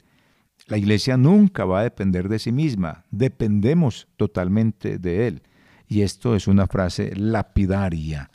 La 0.68 0.78
iglesia 0.78 1.16
nunca 1.16 1.64
va 1.64 1.80
a 1.80 1.84
depender 1.84 2.28
de 2.28 2.40
sí 2.40 2.52
misma, 2.52 3.06
dependemos 3.10 4.10
totalmente 4.18 5.00
de 5.00 5.28
Él. 5.28 5.44
Y 5.88 6.02
esto 6.02 6.36
es 6.36 6.48
una 6.48 6.68
frase 6.68 7.16
lapidaria, 7.16 8.30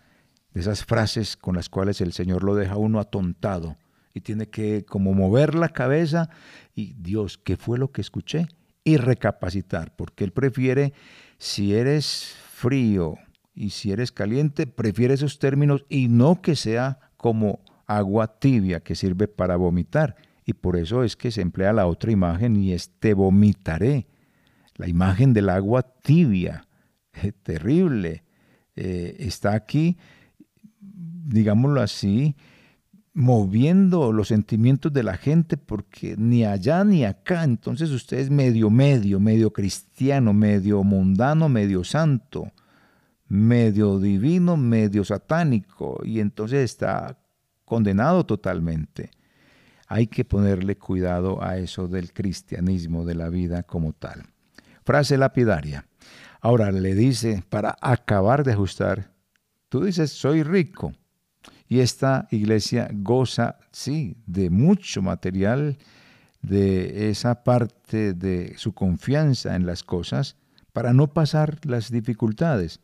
de 0.55 0.61
esas 0.63 0.83
frases 0.83 1.37
con 1.37 1.55
las 1.55 1.69
cuales 1.69 2.01
el 2.01 2.15
Señor 2.15 2.43
lo 2.43 2.55
deja 2.55 2.79
uno 2.79 3.01
atontado 3.01 3.77
y 4.15 4.23
tiene 4.23 4.49
que 4.49 4.87
como 4.87 5.13
mover 5.13 5.55
la 5.55 5.69
cabeza 5.69 6.31
y 6.75 6.95
Dios, 6.95 7.37
¿qué 7.37 7.59
fue 7.59 7.77
lo 7.77 7.93
que 7.93 8.01
escuché? 8.01 8.47
Y 8.83 8.97
recapacitar, 8.97 9.95
porque 9.95 10.25
Él 10.25 10.33
prefiere, 10.33 10.95
si 11.37 11.75
eres 11.75 12.35
frío 12.51 13.19
y 13.61 13.69
si 13.69 13.93
eres 13.93 14.11
caliente, 14.11 14.67
prefiere 14.67 15.13
esos 15.13 15.39
términos 15.39 15.85
y 15.91 16.09
no 16.09 16.41
que 16.41 16.57
sea 16.57 16.99
como 17.19 17.61
agua 17.87 18.39
tibia 18.39 18.81
que 18.81 18.95
sirve 18.95 19.29
para 19.29 19.57
vomitar. 19.57 20.17
Y 20.47 20.55
por 20.55 20.79
eso 20.79 21.05
es 21.05 21.15
que 21.15 21.31
se 21.31 21.43
emplea 21.43 21.75
la 21.75 21.87
otra 21.87 22.11
imagen 22.11 22.57
y 22.57 22.73
es 22.73 22.89
te 22.99 23.13
vomitaré. 23.13 24.07
La 24.77 24.89
imagen 24.89 25.35
del 25.35 25.51
agua 25.51 25.83
tibia, 25.83 26.67
terrible, 27.43 28.25
eh, 28.77 29.17
está 29.19 29.53
aquí, 29.53 29.99
digámoslo 30.81 31.83
así, 31.83 32.37
moviendo 33.13 34.11
los 34.11 34.29
sentimientos 34.29 34.91
de 34.91 35.03
la 35.03 35.19
gente 35.19 35.59
porque 35.59 36.15
ni 36.17 36.47
allá 36.47 36.83
ni 36.83 37.05
acá, 37.05 37.45
entonces 37.45 37.91
usted 37.91 38.21
es 38.21 38.31
medio 38.31 38.71
medio, 38.71 39.21
medio 39.21 39.53
cristiano, 39.53 40.33
medio 40.33 40.83
mundano, 40.83 41.51
medio 41.51 41.85
santo, 41.85 42.51
medio 43.31 44.01
divino, 44.01 44.57
medio 44.57 45.05
satánico 45.05 46.01
y 46.05 46.19
entonces 46.19 46.65
está 46.65 47.17
condenado 47.65 48.27
totalmente. 48.27 49.13
Hay 49.87 50.09
que 50.09 50.25
ponerle 50.25 50.77
cuidado 50.77 51.43
a 51.43 51.57
eso 51.57 51.87
del 51.87 52.13
cristianismo, 52.13 53.05
de 53.05 53.15
la 53.15 53.29
vida 53.29 53.63
como 53.63 53.93
tal. 53.93 54.25
Frase 54.85 55.17
lapidaria. 55.17 55.87
Ahora 56.41 56.73
le 56.73 56.95
dice, 56.95 57.45
para 57.49 57.77
acabar 57.81 58.43
de 58.43 58.53
ajustar, 58.53 59.13
tú 59.69 59.85
dices, 59.85 60.11
soy 60.11 60.43
rico 60.43 60.93
y 61.69 61.79
esta 61.79 62.27
iglesia 62.33 62.91
goza, 62.93 63.59
sí, 63.71 64.17
de 64.27 64.51
mucho 64.51 65.03
material, 65.03 65.79
de 66.43 67.11
esa 67.11 67.45
parte 67.45 68.13
de 68.13 68.55
su 68.57 68.73
confianza 68.73 69.55
en 69.55 69.67
las 69.67 69.85
cosas 69.85 70.37
para 70.73 70.93
no 70.93 71.13
pasar 71.13 71.61
las 71.65 71.93
dificultades. 71.93 72.81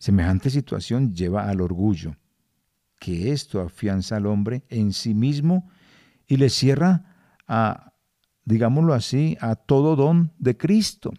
Semejante 0.00 0.50
situación 0.50 1.14
lleva 1.14 1.48
al 1.48 1.60
orgullo, 1.60 2.16
que 2.98 3.30
esto 3.30 3.60
afianza 3.60 4.16
al 4.16 4.26
hombre 4.26 4.64
en 4.68 4.92
sí 4.92 5.14
mismo 5.14 5.70
y 6.26 6.38
le 6.38 6.50
cierra 6.50 7.38
a, 7.46 7.92
digámoslo 8.44 8.94
así, 8.94 9.38
a 9.40 9.54
todo 9.54 9.94
don 9.94 10.32
de 10.38 10.56
Cristo. 10.56 11.12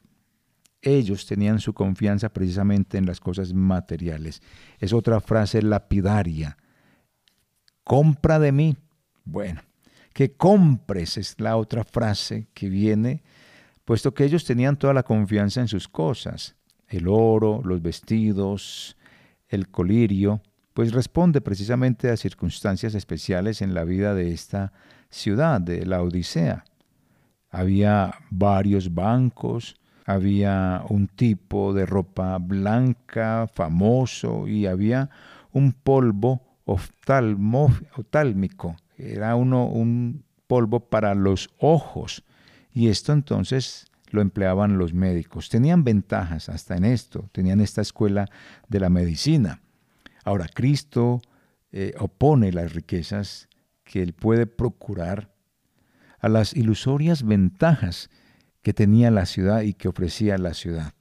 Ellos 0.81 1.25
tenían 1.25 1.59
su 1.59 1.73
confianza 1.73 2.27
precisamente 2.33 2.97
en 2.97 3.05
las 3.05 3.21
cosas 3.21 3.53
materiales. 3.53 4.41
Es 4.79 4.91
otra 4.91 5.21
frase 5.21 5.61
lapidaria 5.61 6.57
compra 7.83 8.39
de 8.39 8.51
mí. 8.51 8.77
Bueno, 9.23 9.61
que 10.13 10.35
compres 10.35 11.17
es 11.17 11.39
la 11.39 11.57
otra 11.57 11.83
frase 11.83 12.47
que 12.53 12.69
viene, 12.69 13.23
puesto 13.85 14.13
que 14.13 14.23
ellos 14.23 14.45
tenían 14.45 14.77
toda 14.77 14.93
la 14.93 15.03
confianza 15.03 15.61
en 15.61 15.67
sus 15.67 15.87
cosas, 15.87 16.55
el 16.91 17.07
oro, 17.07 17.61
los 17.63 17.81
vestidos, 17.81 18.97
el 19.47 19.69
colirio, 19.69 20.41
pues 20.73 20.93
responde 20.93 21.41
precisamente 21.41 22.09
a 22.09 22.17
circunstancias 22.17 22.95
especiales 22.95 23.61
en 23.61 23.73
la 23.73 23.83
vida 23.83 24.13
de 24.13 24.31
esta 24.31 24.71
ciudad, 25.09 25.59
de 25.59 25.85
la 25.85 26.01
Odisea. 26.01 26.63
Había 27.49 28.13
varios 28.29 28.93
bancos, 28.93 29.75
había 30.05 30.83
un 30.89 31.07
tipo 31.07 31.73
de 31.73 31.85
ropa 31.85 32.37
blanca 32.37 33.49
famoso 33.53 34.47
y 34.47 34.65
había 34.65 35.09
un 35.51 35.73
polvo 35.73 36.41
oftálmico, 36.65 38.77
era 38.97 39.35
uno 39.35 39.65
un 39.65 40.23
polvo 40.47 40.79
para 40.79 41.15
los 41.15 41.49
ojos. 41.59 42.23
Y 42.73 42.87
esto 42.87 43.11
entonces 43.11 43.90
lo 44.11 44.21
empleaban 44.21 44.77
los 44.77 44.93
médicos. 44.93 45.49
Tenían 45.49 45.83
ventajas 45.83 46.49
hasta 46.49 46.75
en 46.75 46.85
esto, 46.85 47.29
tenían 47.31 47.61
esta 47.61 47.81
escuela 47.81 48.29
de 48.67 48.79
la 48.79 48.89
medicina. 48.89 49.61
Ahora, 50.23 50.47
Cristo 50.53 51.21
eh, 51.71 51.93
opone 51.99 52.51
las 52.51 52.73
riquezas 52.73 53.49
que 53.83 54.01
él 54.01 54.13
puede 54.13 54.45
procurar 54.45 55.33
a 56.19 56.29
las 56.29 56.55
ilusorias 56.55 57.23
ventajas 57.23 58.09
que 58.61 58.73
tenía 58.73 59.09
la 59.09 59.25
ciudad 59.25 59.61
y 59.61 59.73
que 59.73 59.87
ofrecía 59.87 60.37
la 60.37 60.53
ciudad. 60.53 60.93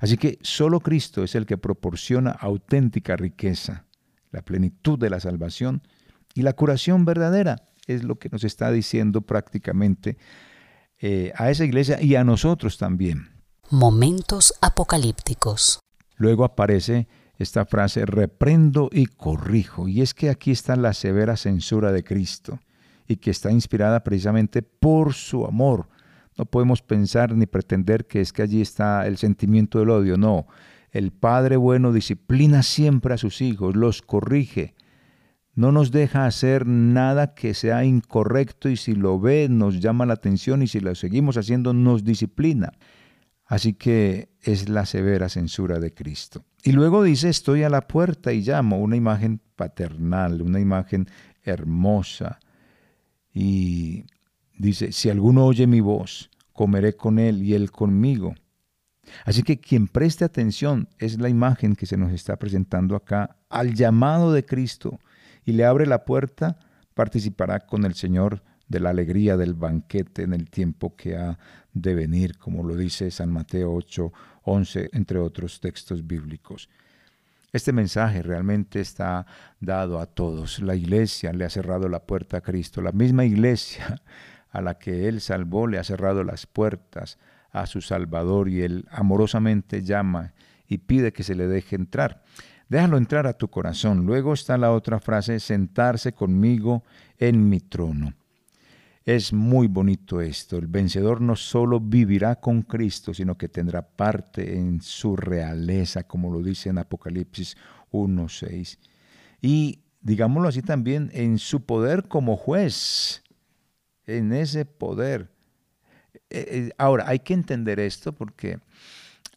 Así 0.00 0.16
que 0.18 0.38
solo 0.42 0.80
Cristo 0.80 1.24
es 1.24 1.34
el 1.34 1.46
que 1.46 1.56
proporciona 1.56 2.30
auténtica 2.30 3.16
riqueza 3.16 3.86
la 4.30 4.42
plenitud 4.42 4.98
de 4.98 5.10
la 5.10 5.20
salvación 5.20 5.82
y 6.34 6.42
la 6.42 6.52
curación 6.52 7.04
verdadera. 7.04 7.56
Es 7.86 8.04
lo 8.04 8.18
que 8.18 8.28
nos 8.28 8.44
está 8.44 8.70
diciendo 8.70 9.22
prácticamente 9.22 10.18
eh, 11.00 11.32
a 11.36 11.50
esa 11.50 11.64
iglesia 11.64 12.00
y 12.00 12.14
a 12.14 12.24
nosotros 12.24 12.78
también. 12.78 13.28
Momentos 13.70 14.54
apocalípticos. 14.60 15.80
Luego 16.16 16.44
aparece 16.44 17.06
esta 17.38 17.64
frase, 17.64 18.04
reprendo 18.04 18.88
y 18.92 19.06
corrijo. 19.06 19.88
Y 19.88 20.02
es 20.02 20.14
que 20.14 20.28
aquí 20.28 20.50
está 20.50 20.74
la 20.76 20.92
severa 20.92 21.36
censura 21.36 21.92
de 21.92 22.02
Cristo 22.02 22.58
y 23.06 23.16
que 23.16 23.30
está 23.30 23.50
inspirada 23.50 24.02
precisamente 24.02 24.62
por 24.62 25.14
su 25.14 25.46
amor. 25.46 25.88
No 26.36 26.44
podemos 26.44 26.82
pensar 26.82 27.34
ni 27.34 27.46
pretender 27.46 28.06
que 28.06 28.20
es 28.20 28.32
que 28.32 28.42
allí 28.42 28.60
está 28.60 29.06
el 29.06 29.18
sentimiento 29.18 29.78
del 29.78 29.90
odio, 29.90 30.16
no. 30.16 30.46
El 30.90 31.12
Padre 31.12 31.56
bueno 31.56 31.92
disciplina 31.92 32.62
siempre 32.62 33.14
a 33.14 33.18
sus 33.18 33.40
hijos, 33.40 33.76
los 33.76 34.02
corrige, 34.02 34.74
no 35.58 35.72
nos 35.72 35.90
deja 35.90 36.24
hacer 36.24 36.68
nada 36.68 37.34
que 37.34 37.52
sea 37.52 37.84
incorrecto 37.84 38.68
y 38.68 38.76
si 38.76 38.94
lo 38.94 39.18
ve 39.18 39.48
nos 39.50 39.80
llama 39.80 40.06
la 40.06 40.14
atención 40.14 40.62
y 40.62 40.68
si 40.68 40.78
lo 40.78 40.94
seguimos 40.94 41.36
haciendo 41.36 41.72
nos 41.72 42.04
disciplina. 42.04 42.74
Así 43.44 43.72
que 43.72 44.28
es 44.40 44.68
la 44.68 44.86
severa 44.86 45.28
censura 45.28 45.80
de 45.80 45.92
Cristo. 45.92 46.44
Y 46.62 46.70
luego 46.70 47.02
dice, 47.02 47.28
estoy 47.28 47.64
a 47.64 47.70
la 47.70 47.88
puerta 47.88 48.32
y 48.32 48.42
llamo, 48.42 48.78
una 48.78 48.94
imagen 48.94 49.40
paternal, 49.56 50.42
una 50.42 50.60
imagen 50.60 51.08
hermosa. 51.42 52.38
Y 53.34 54.04
dice, 54.56 54.92
si 54.92 55.10
alguno 55.10 55.44
oye 55.44 55.66
mi 55.66 55.80
voz, 55.80 56.30
comeré 56.52 56.94
con 56.94 57.18
él 57.18 57.42
y 57.42 57.54
él 57.54 57.72
conmigo. 57.72 58.36
Así 59.24 59.42
que 59.42 59.58
quien 59.58 59.88
preste 59.88 60.24
atención 60.24 60.88
es 60.98 61.18
la 61.18 61.28
imagen 61.28 61.74
que 61.74 61.86
se 61.86 61.96
nos 61.96 62.12
está 62.12 62.36
presentando 62.36 62.94
acá 62.94 63.38
al 63.48 63.74
llamado 63.74 64.32
de 64.32 64.44
Cristo 64.44 65.00
y 65.48 65.52
le 65.52 65.64
abre 65.64 65.86
la 65.86 66.04
puerta, 66.04 66.58
participará 66.92 67.60
con 67.60 67.86
el 67.86 67.94
Señor 67.94 68.42
de 68.68 68.80
la 68.80 68.90
alegría 68.90 69.38
del 69.38 69.54
banquete 69.54 70.22
en 70.22 70.34
el 70.34 70.50
tiempo 70.50 70.94
que 70.94 71.16
ha 71.16 71.38
de 71.72 71.94
venir, 71.94 72.36
como 72.36 72.62
lo 72.62 72.76
dice 72.76 73.10
San 73.10 73.32
Mateo 73.32 73.72
8, 73.72 74.12
11, 74.42 74.90
entre 74.92 75.18
otros 75.18 75.58
textos 75.58 76.06
bíblicos. 76.06 76.68
Este 77.50 77.72
mensaje 77.72 78.20
realmente 78.20 78.80
está 78.80 79.24
dado 79.58 80.00
a 80.00 80.04
todos. 80.04 80.58
La 80.60 80.74
iglesia 80.74 81.32
le 81.32 81.46
ha 81.46 81.50
cerrado 81.50 81.88
la 81.88 82.00
puerta 82.00 82.36
a 82.36 82.40
Cristo. 82.42 82.82
La 82.82 82.92
misma 82.92 83.24
iglesia 83.24 84.02
a 84.50 84.60
la 84.60 84.74
que 84.74 85.08
Él 85.08 85.22
salvó 85.22 85.66
le 85.66 85.78
ha 85.78 85.84
cerrado 85.84 86.24
las 86.24 86.44
puertas 86.44 87.16
a 87.52 87.64
su 87.64 87.80
Salvador 87.80 88.50
y 88.50 88.60
Él 88.60 88.84
amorosamente 88.90 89.82
llama 89.82 90.34
y 90.66 90.76
pide 90.76 91.14
que 91.14 91.22
se 91.22 91.34
le 91.34 91.46
deje 91.46 91.74
entrar. 91.74 92.22
Déjalo 92.68 92.98
entrar 92.98 93.26
a 93.26 93.32
tu 93.32 93.48
corazón. 93.48 94.04
Luego 94.04 94.34
está 94.34 94.58
la 94.58 94.72
otra 94.72 95.00
frase, 95.00 95.40
sentarse 95.40 96.12
conmigo 96.12 96.84
en 97.16 97.48
mi 97.48 97.60
trono. 97.60 98.14
Es 99.04 99.32
muy 99.32 99.68
bonito 99.68 100.20
esto. 100.20 100.58
El 100.58 100.66
vencedor 100.66 101.20
no 101.22 101.34
solo 101.34 101.80
vivirá 101.80 102.36
con 102.36 102.62
Cristo, 102.62 103.14
sino 103.14 103.38
que 103.38 103.48
tendrá 103.48 103.80
parte 103.80 104.58
en 104.58 104.82
su 104.82 105.16
realeza, 105.16 106.02
como 106.02 106.30
lo 106.30 106.42
dice 106.42 106.68
en 106.68 106.78
Apocalipsis 106.78 107.56
1.6. 107.90 108.78
Y, 109.40 109.80
digámoslo 110.02 110.48
así 110.48 110.60
también, 110.60 111.10
en 111.14 111.38
su 111.38 111.64
poder 111.64 112.06
como 112.06 112.36
juez, 112.36 113.22
en 114.04 114.34
ese 114.34 114.66
poder 114.66 115.30
eh, 116.30 116.46
eh, 116.50 116.70
ahora, 116.76 117.08
hay 117.08 117.20
que 117.20 117.34
entender 117.34 117.80
esto 117.80 118.12
porque 118.12 118.58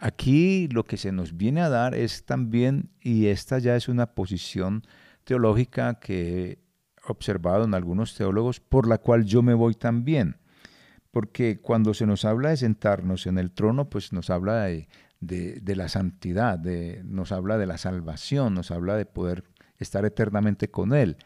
aquí 0.01 0.67
lo 0.67 0.83
que 0.83 0.97
se 0.97 1.11
nos 1.11 1.37
viene 1.37 1.61
a 1.61 1.69
dar 1.69 1.95
es 1.95 2.25
también, 2.25 2.89
y 2.99 3.27
esta 3.27 3.59
ya 3.59 3.75
es 3.75 3.87
una 3.87 4.07
posición 4.13 4.83
teológica 5.23 5.99
que 5.99 6.41
he 6.41 6.59
observado 7.07 7.63
en 7.63 7.73
algunos 7.73 8.15
teólogos, 8.15 8.59
por 8.59 8.87
la 8.87 8.97
cual 8.97 9.23
yo 9.23 9.41
me 9.41 9.53
voy 9.53 9.75
también. 9.75 10.37
Porque 11.11 11.61
cuando 11.61 11.93
se 11.93 12.05
nos 12.05 12.25
habla 12.25 12.49
de 12.49 12.57
sentarnos 12.57 13.27
en 13.27 13.37
el 13.37 13.51
trono, 13.51 13.89
pues 13.89 14.11
nos 14.11 14.29
habla 14.29 14.63
de, 14.63 14.87
de, 15.19 15.75
la 15.75 15.87
santidad, 15.87 16.57
de, 16.57 17.01
nos 17.05 17.31
habla 17.31 17.57
de 17.57 17.67
la 17.67 17.77
salvación, 17.77 18.55
nos 18.55 18.71
habla 18.71 18.95
de 18.95 19.05
poder 19.05 19.43
estar 19.77 20.03
eternamente 20.05 20.71
con 20.71 20.93
Él. 20.93 21.17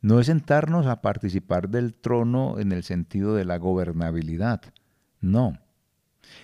No 0.00 0.20
es 0.20 0.26
sentarnos 0.26 0.86
a 0.86 1.00
participar 1.00 1.68
del 1.68 1.94
trono 1.94 2.58
en 2.58 2.72
el 2.72 2.84
sentido 2.84 3.34
de 3.34 3.44
la 3.44 3.56
gobernabilidad, 3.56 4.60
no. 5.20 5.63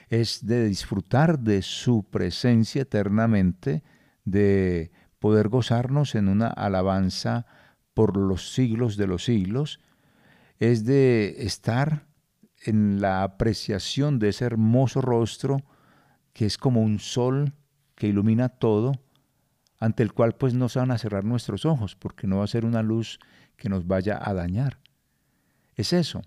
Es 0.09 0.47
de 0.47 0.66
disfrutar 0.66 1.38
de 1.38 1.62
su 1.62 2.05
presencia 2.05 2.83
eternamente, 2.83 3.83
de 4.25 4.90
poder 5.19 5.49
gozarnos 5.49 6.14
en 6.14 6.29
una 6.29 6.49
alabanza 6.49 7.47
por 7.95 8.16
los 8.16 8.53
siglos 8.53 8.97
de 8.97 9.07
los 9.07 9.25
siglos, 9.25 9.81
es 10.59 10.85
de 10.85 11.37
estar 11.38 12.07
en 12.64 13.01
la 13.01 13.23
apreciación 13.23 14.19
de 14.19 14.29
ese 14.29 14.45
hermoso 14.45 15.01
rostro 15.01 15.62
que 16.33 16.47
es 16.47 16.59
como 16.59 16.83
un 16.83 16.99
sol 16.99 17.55
que 17.95 18.07
ilumina 18.07 18.49
todo, 18.49 18.93
ante 19.79 20.03
el 20.03 20.12
cual 20.12 20.35
pues 20.35 20.55
no 20.55 20.69
se 20.69 20.79
van 20.79 20.90
a 20.90 20.99
cerrar 20.99 21.25
nuestros 21.25 21.64
ojos, 21.64 21.97
porque 21.97 22.27
no 22.27 22.38
va 22.38 22.45
a 22.45 22.49
ser 22.49 22.64
una 22.64 22.83
luz 22.83 23.19
que 23.57 23.69
nos 23.69 23.87
vaya 23.87 24.19
a 24.23 24.35
dañar. 24.35 24.79
Es 25.75 25.93
eso. 25.93 26.23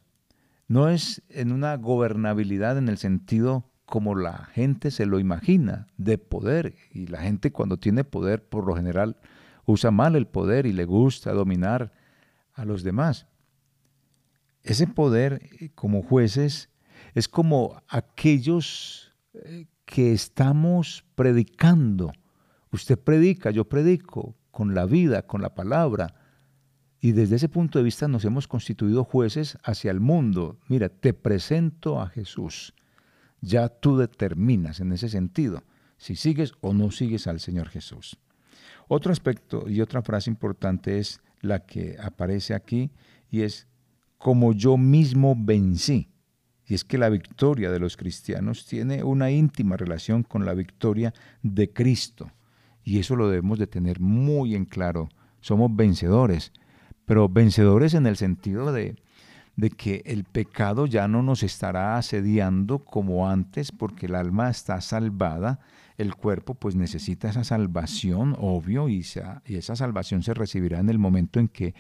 No 0.68 0.90
es 0.90 1.22
en 1.30 1.52
una 1.52 1.76
gobernabilidad 1.78 2.78
en 2.78 2.90
el 2.90 2.98
sentido 2.98 3.70
como 3.86 4.16
la 4.16 4.46
gente 4.46 4.92
se 4.92 5.06
lo 5.06 5.20
imagina, 5.20 5.88
de 5.98 6.18
poder. 6.18 6.76
Y 6.92 7.08
la 7.08 7.20
gente 7.22 7.52
cuando 7.52 7.78
tiene 7.78 8.04
poder, 8.04 8.44
por 8.44 8.66
lo 8.66 8.76
general, 8.76 9.18
usa 9.66 9.92
mal 9.92 10.16
el 10.16 10.28
poder 10.28 10.66
y 10.66 10.74
le 10.74 10.86
gusta 10.86 11.32
dominar 11.34 11.92
a 12.54 12.66
los 12.66 12.84
demás. 12.84 13.28
Ese 14.64 14.88
poder 14.88 15.42
eh, 15.60 15.70
como 15.76 16.02
jueces 16.02 16.70
es 17.14 17.28
como 17.28 17.82
aquellos 17.88 19.14
eh, 19.34 19.68
que 19.86 20.14
estamos 20.14 21.06
predicando. 21.16 22.14
Usted 22.72 22.98
predica, 22.98 23.52
yo 23.52 23.66
predico, 23.66 24.36
con 24.52 24.74
la 24.74 24.86
vida, 24.86 25.24
con 25.28 25.42
la 25.42 25.54
palabra. 25.54 26.16
Y 27.04 27.12
desde 27.12 27.36
ese 27.36 27.50
punto 27.50 27.80
de 27.80 27.84
vista 27.84 28.08
nos 28.08 28.24
hemos 28.24 28.48
constituido 28.48 29.04
jueces 29.04 29.58
hacia 29.62 29.92
el 29.92 30.00
mundo. 30.00 30.58
Mira, 30.70 30.88
te 30.88 31.14
presento 31.14 32.00
a 32.00 32.08
Jesús. 32.08 32.74
Ya 33.42 33.68
tú 33.68 33.98
determinas 33.98 34.80
en 34.80 34.94
ese 34.94 35.10
sentido 35.10 35.64
si 35.98 36.16
sigues 36.16 36.54
o 36.62 36.74
no 36.74 36.92
sigues 36.92 37.28
al 37.28 37.42
Señor 37.42 37.68
Jesús. 37.68 38.18
Otro 38.88 39.12
aspecto 39.12 39.68
y 39.68 39.82
otra 39.82 40.02
frase 40.02 40.30
importante 40.30 40.98
es 40.98 41.20
la 41.42 41.66
que 41.66 41.98
aparece 42.02 42.54
aquí 42.54 42.90
y 43.30 43.42
es 43.42 43.68
como 44.18 44.54
yo 44.54 44.78
mismo 44.78 45.36
vencí. 45.38 46.08
Y 46.66 46.74
es 46.74 46.86
que 46.86 46.98
la 46.98 47.10
victoria 47.10 47.70
de 47.70 47.80
los 47.80 47.98
cristianos 47.98 48.66
tiene 48.66 49.04
una 49.04 49.30
íntima 49.30 49.76
relación 49.76 50.24
con 50.24 50.46
la 50.46 50.54
victoria 50.54 51.14
de 51.42 51.70
Cristo. 51.70 52.32
Y 52.82 53.00
eso 53.00 53.18
lo 53.18 53.28
debemos 53.28 53.60
de 53.60 53.68
tener 53.68 54.00
muy 54.00 54.56
en 54.56 54.64
claro. 54.64 55.10
Somos 55.42 55.76
vencedores, 55.76 56.54
pero 57.06 57.30
vencedores 57.30 57.94
en 57.94 58.08
el 58.08 58.18
sentido 58.18 58.72
de, 58.72 58.96
de 59.56 59.70
que 59.70 60.02
el 60.06 60.24
pecado 60.24 60.86
ya 60.86 61.08
no 61.08 61.22
nos 61.22 61.44
estará 61.44 61.98
asediando 61.98 62.80
como 62.80 63.30
antes 63.30 63.72
porque 63.72 64.08
el 64.08 64.16
alma 64.16 64.50
está 64.50 64.82
salvada, 64.82 65.60
el 65.98 66.16
cuerpo 66.16 66.56
pues 66.56 66.76
necesita 66.76 67.30
esa 67.30 67.44
salvación, 67.44 68.36
obvio, 68.40 68.90
y 68.90 69.06
y 69.46 69.56
esa 69.56 69.76
salvación 69.76 70.24
se 70.24 70.34
recibirá 70.34 70.80
en 70.80 70.90
el 70.90 70.98
momento 70.98 71.40
en 71.40 71.48
que 71.48 71.76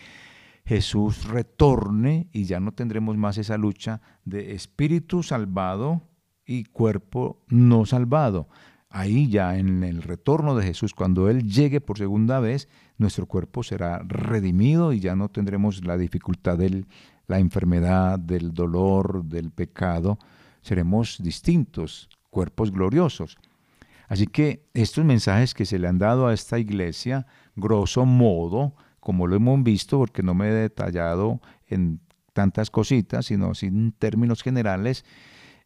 Jesús 0.66 1.26
retorne 1.28 2.30
y 2.32 2.46
ya 2.46 2.60
no 2.60 2.72
tendremos 2.72 3.18
más 3.18 3.38
esa 3.38 3.58
lucha 3.58 4.02
de 4.24 4.54
espíritu 4.54 5.24
salvado 5.24 6.02
y 6.46 6.66
cuerpo 6.66 7.44
no 7.48 7.86
salvado. 7.86 8.48
Ahí 8.96 9.28
ya 9.28 9.58
en 9.58 9.84
el 9.84 10.04
retorno 10.04 10.54
de 10.54 10.68
Jesús, 10.68 10.94
cuando 10.94 11.28
Él 11.28 11.50
llegue 11.50 11.82
por 11.82 11.98
segunda 11.98 12.40
vez, 12.40 12.70
nuestro 13.00 13.26
cuerpo 13.26 13.64
será 13.64 13.98
redimido 14.08 14.94
y 14.94 15.00
ya 15.00 15.16
no 15.16 15.30
tendremos 15.30 15.84
la 15.84 15.98
dificultad 15.98 16.60
de 16.60 16.86
la 17.26 17.40
enfermedad, 17.40 18.20
del 18.20 18.54
dolor, 18.54 19.26
del 19.26 19.50
pecado. 19.50 20.20
Seremos 20.62 21.18
distintos, 21.24 22.08
cuerpos 22.30 22.72
gloriosos. 22.72 23.40
Así 24.10 24.28
que 24.28 24.68
estos 24.76 25.04
mensajes 25.04 25.56
que 25.56 25.66
se 25.66 25.80
le 25.80 25.88
han 25.88 25.98
dado 25.98 26.28
a 26.28 26.34
esta 26.36 26.60
iglesia, 26.60 27.26
grosso 27.56 28.06
modo, 28.06 28.76
como 29.00 29.26
lo 29.26 29.36
hemos 29.36 29.64
visto, 29.64 29.98
porque 29.98 30.22
no 30.22 30.36
me 30.36 30.50
he 30.50 30.54
detallado 30.54 31.42
en 31.66 32.00
tantas 32.34 32.70
cositas, 32.70 33.26
sino 33.26 33.54
en 33.60 33.92
términos 33.94 34.44
generales, 34.44 35.04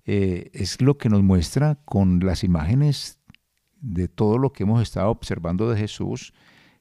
eh, 0.07 0.49
es 0.53 0.81
lo 0.81 0.97
que 0.97 1.09
nos 1.09 1.21
muestra 1.21 1.75
con 1.83 2.21
las 2.21 2.45
imágenes 2.45 3.19
de 3.81 4.07
todo 4.07 4.37
lo 4.37 4.53
que 4.53 4.63
hemos 4.63 4.81
estado 4.81 5.09
observando 5.09 5.69
de 5.69 5.77
Jesús, 5.77 6.33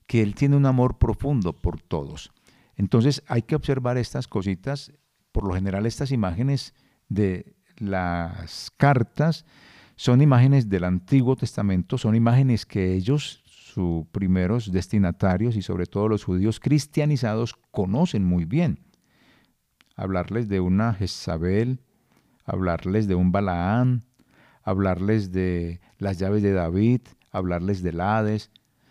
que 0.06 0.22
Él 0.22 0.36
tiene 0.36 0.56
un 0.56 0.64
amor 0.64 0.98
profundo 0.98 1.52
por 1.52 1.80
todos. 1.80 2.32
Entonces 2.76 3.24
hay 3.26 3.42
que 3.42 3.56
observar 3.56 3.98
estas 3.98 4.28
cositas, 4.28 4.92
por 5.32 5.44
lo 5.44 5.54
general 5.54 5.86
estas 5.86 6.12
imágenes 6.12 6.72
de 7.08 7.56
las 7.78 8.70
cartas 8.76 9.44
son 9.96 10.22
imágenes 10.22 10.68
del 10.68 10.84
Antiguo 10.84 11.34
Testamento, 11.34 11.98
son 11.98 12.14
imágenes 12.14 12.64
que 12.64 12.94
ellos 12.94 13.42
sus 13.46 14.06
primeros 14.06 14.70
destinatarios 14.70 15.56
y 15.56 15.62
sobre 15.62 15.86
todo 15.86 16.08
los 16.08 16.22
judíos 16.22 16.60
cristianizados 16.60 17.54
conocen 17.72 18.24
muy 18.24 18.44
bien. 18.44 18.78
Hablarles 19.96 20.48
de 20.48 20.60
una 20.60 20.94
Jezabel, 20.94 21.80
hablarles 22.46 23.08
de 23.08 23.14
un 23.14 23.32
Balaán, 23.32 24.04
hablarles 24.62 25.32
de 25.32 25.80
las 25.98 26.18
llaves 26.18 26.42
de 26.42 26.52
David, 26.52 27.00
hablarles 27.30 27.82
del 27.82 28.00
Hades, 28.00 28.50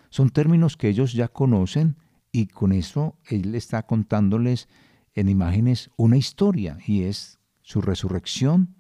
son 0.09 0.29
términos 0.29 0.77
que 0.77 0.89
ellos 0.89 1.13
ya 1.13 1.27
conocen 1.27 1.97
y 2.31 2.47
con 2.47 2.71
eso 2.71 3.17
él 3.27 3.55
está 3.55 3.83
contándoles 3.83 4.67
en 5.13 5.29
imágenes 5.29 5.89
una 5.97 6.17
historia 6.17 6.77
y 6.85 7.03
es 7.03 7.39
su 7.61 7.81
resurrección, 7.81 8.75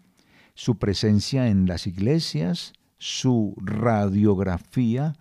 su 0.53 0.77
presencia 0.77 1.47
en 1.47 1.65
las 1.65 1.87
iglesias, 1.87 2.73
su 2.97 3.55
radiografía 3.57 5.13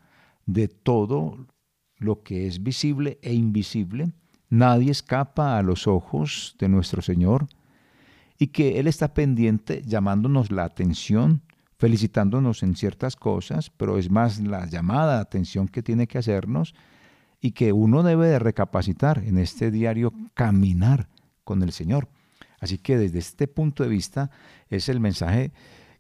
de 0.46 0.68
todo 0.68 1.46
lo 1.96 2.22
que 2.22 2.46
es 2.46 2.62
visible 2.62 3.18
e 3.22 3.34
invisible. 3.34 4.12
Nadie 4.50 4.90
escapa 4.90 5.58
a 5.58 5.62
los 5.62 5.86
ojos 5.86 6.56
de 6.58 6.68
nuestro 6.68 7.02
Señor 7.02 7.46
y 8.38 8.48
que 8.48 8.80
Él 8.80 8.86
está 8.86 9.14
pendiente 9.14 9.82
llamándonos 9.84 10.50
la 10.50 10.64
atención, 10.64 11.42
felicitándonos 11.78 12.62
en 12.62 12.76
ciertas 12.76 13.16
cosas, 13.16 13.70
pero 13.70 13.98
es 13.98 14.10
más 14.10 14.40
la 14.40 14.66
llamada 14.66 15.20
atención 15.20 15.68
que 15.68 15.82
tiene 15.82 16.06
que 16.06 16.18
hacernos 16.18 16.74
y 17.40 17.52
que 17.52 17.72
uno 17.72 18.02
debe 18.02 18.28
de 18.28 18.38
recapacitar 18.38 19.22
en 19.24 19.38
este 19.38 19.70
diario 19.70 20.12
caminar 20.34 21.08
con 21.44 21.62
el 21.62 21.72
Señor. 21.72 22.08
Así 22.58 22.78
que 22.78 22.96
desde 22.96 23.18
este 23.18 23.48
punto 23.48 23.82
de 23.82 23.90
vista 23.90 24.30
es 24.68 24.88
el 24.88 25.00
mensaje 25.00 25.52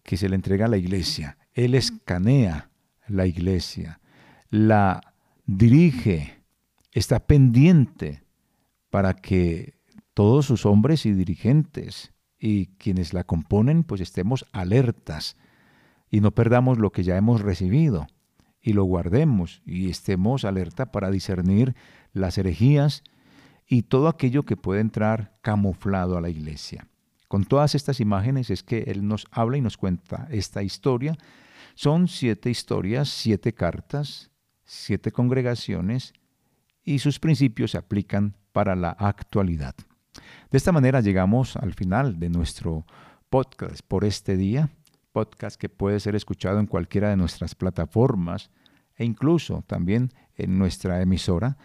que 0.02 0.16
se 0.16 0.28
le 0.28 0.36
entrega 0.36 0.66
a 0.66 0.68
la 0.68 0.78
iglesia. 0.78 1.36
Él 1.52 1.74
escanea 1.74 2.70
la 3.06 3.26
iglesia 3.26 4.00
la 4.54 5.00
dirige, 5.46 6.44
está 6.92 7.26
pendiente 7.26 8.22
para 8.88 9.14
que 9.14 9.74
todos 10.14 10.46
sus 10.46 10.64
hombres 10.64 11.06
y 11.06 11.12
dirigentes 11.12 12.12
y 12.46 12.66
quienes 12.76 13.14
la 13.14 13.24
componen 13.24 13.84
pues 13.84 14.02
estemos 14.02 14.44
alertas 14.52 15.38
y 16.10 16.20
no 16.20 16.32
perdamos 16.32 16.76
lo 16.76 16.92
que 16.92 17.02
ya 17.02 17.16
hemos 17.16 17.40
recibido 17.40 18.06
y 18.60 18.74
lo 18.74 18.84
guardemos 18.84 19.62
y 19.64 19.88
estemos 19.88 20.44
alerta 20.44 20.92
para 20.92 21.10
discernir 21.10 21.74
las 22.12 22.36
herejías 22.36 23.02
y 23.66 23.84
todo 23.84 24.08
aquello 24.08 24.42
que 24.42 24.58
puede 24.58 24.82
entrar 24.82 25.38
camuflado 25.40 26.18
a 26.18 26.20
la 26.20 26.28
iglesia. 26.28 26.86
Con 27.28 27.46
todas 27.46 27.74
estas 27.74 27.98
imágenes 27.98 28.50
es 28.50 28.62
que 28.62 28.80
Él 28.88 29.08
nos 29.08 29.26
habla 29.30 29.56
y 29.56 29.62
nos 29.62 29.78
cuenta 29.78 30.28
esta 30.30 30.62
historia. 30.62 31.16
Son 31.74 32.08
siete 32.08 32.50
historias, 32.50 33.08
siete 33.08 33.54
cartas, 33.54 34.30
siete 34.64 35.12
congregaciones 35.12 36.12
y 36.84 36.98
sus 36.98 37.18
principios 37.18 37.70
se 37.70 37.78
aplican 37.78 38.36
para 38.52 38.76
la 38.76 38.90
actualidad. 38.90 39.74
De 40.50 40.58
esta 40.58 40.72
manera 40.72 41.00
llegamos 41.00 41.56
al 41.56 41.74
final 41.74 42.18
de 42.18 42.30
nuestro 42.30 42.86
podcast 43.30 43.80
por 43.86 44.04
este 44.04 44.36
día, 44.36 44.70
podcast 45.12 45.60
que 45.60 45.68
puede 45.68 46.00
ser 46.00 46.14
escuchado 46.14 46.60
en 46.60 46.66
cualquiera 46.66 47.10
de 47.10 47.16
nuestras 47.16 47.54
plataformas 47.54 48.50
e 48.96 49.04
incluso 49.04 49.64
también 49.66 50.12
en 50.36 50.58
nuestra 50.58 51.00
emisora. 51.00 51.56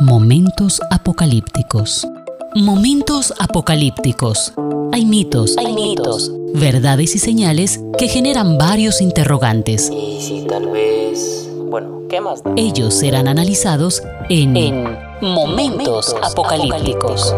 Momentos 0.00 0.80
Apocalípticos. 0.92 2.06
Momentos 2.54 3.34
apocalípticos. 3.40 4.52
Hay 4.92 5.04
mitos, 5.04 5.56
Hay 5.58 5.72
mitos. 5.72 6.30
verdades 6.54 7.16
y 7.16 7.18
señales 7.18 7.80
que 7.98 8.06
generan 8.08 8.58
varios 8.58 9.00
interrogantes. 9.00 9.90
Y 9.90 10.20
si 10.20 10.42
tal 10.46 10.68
vez... 10.70 11.48
Bueno, 11.68 12.02
¿qué 12.08 12.20
más 12.20 12.44
da? 12.44 12.52
Ellos 12.56 12.94
serán 12.94 13.26
analizados 13.26 14.02
en, 14.28 14.56
En 14.56 14.96
Momentos 15.20 16.14
Apocalípticos. 16.22 17.34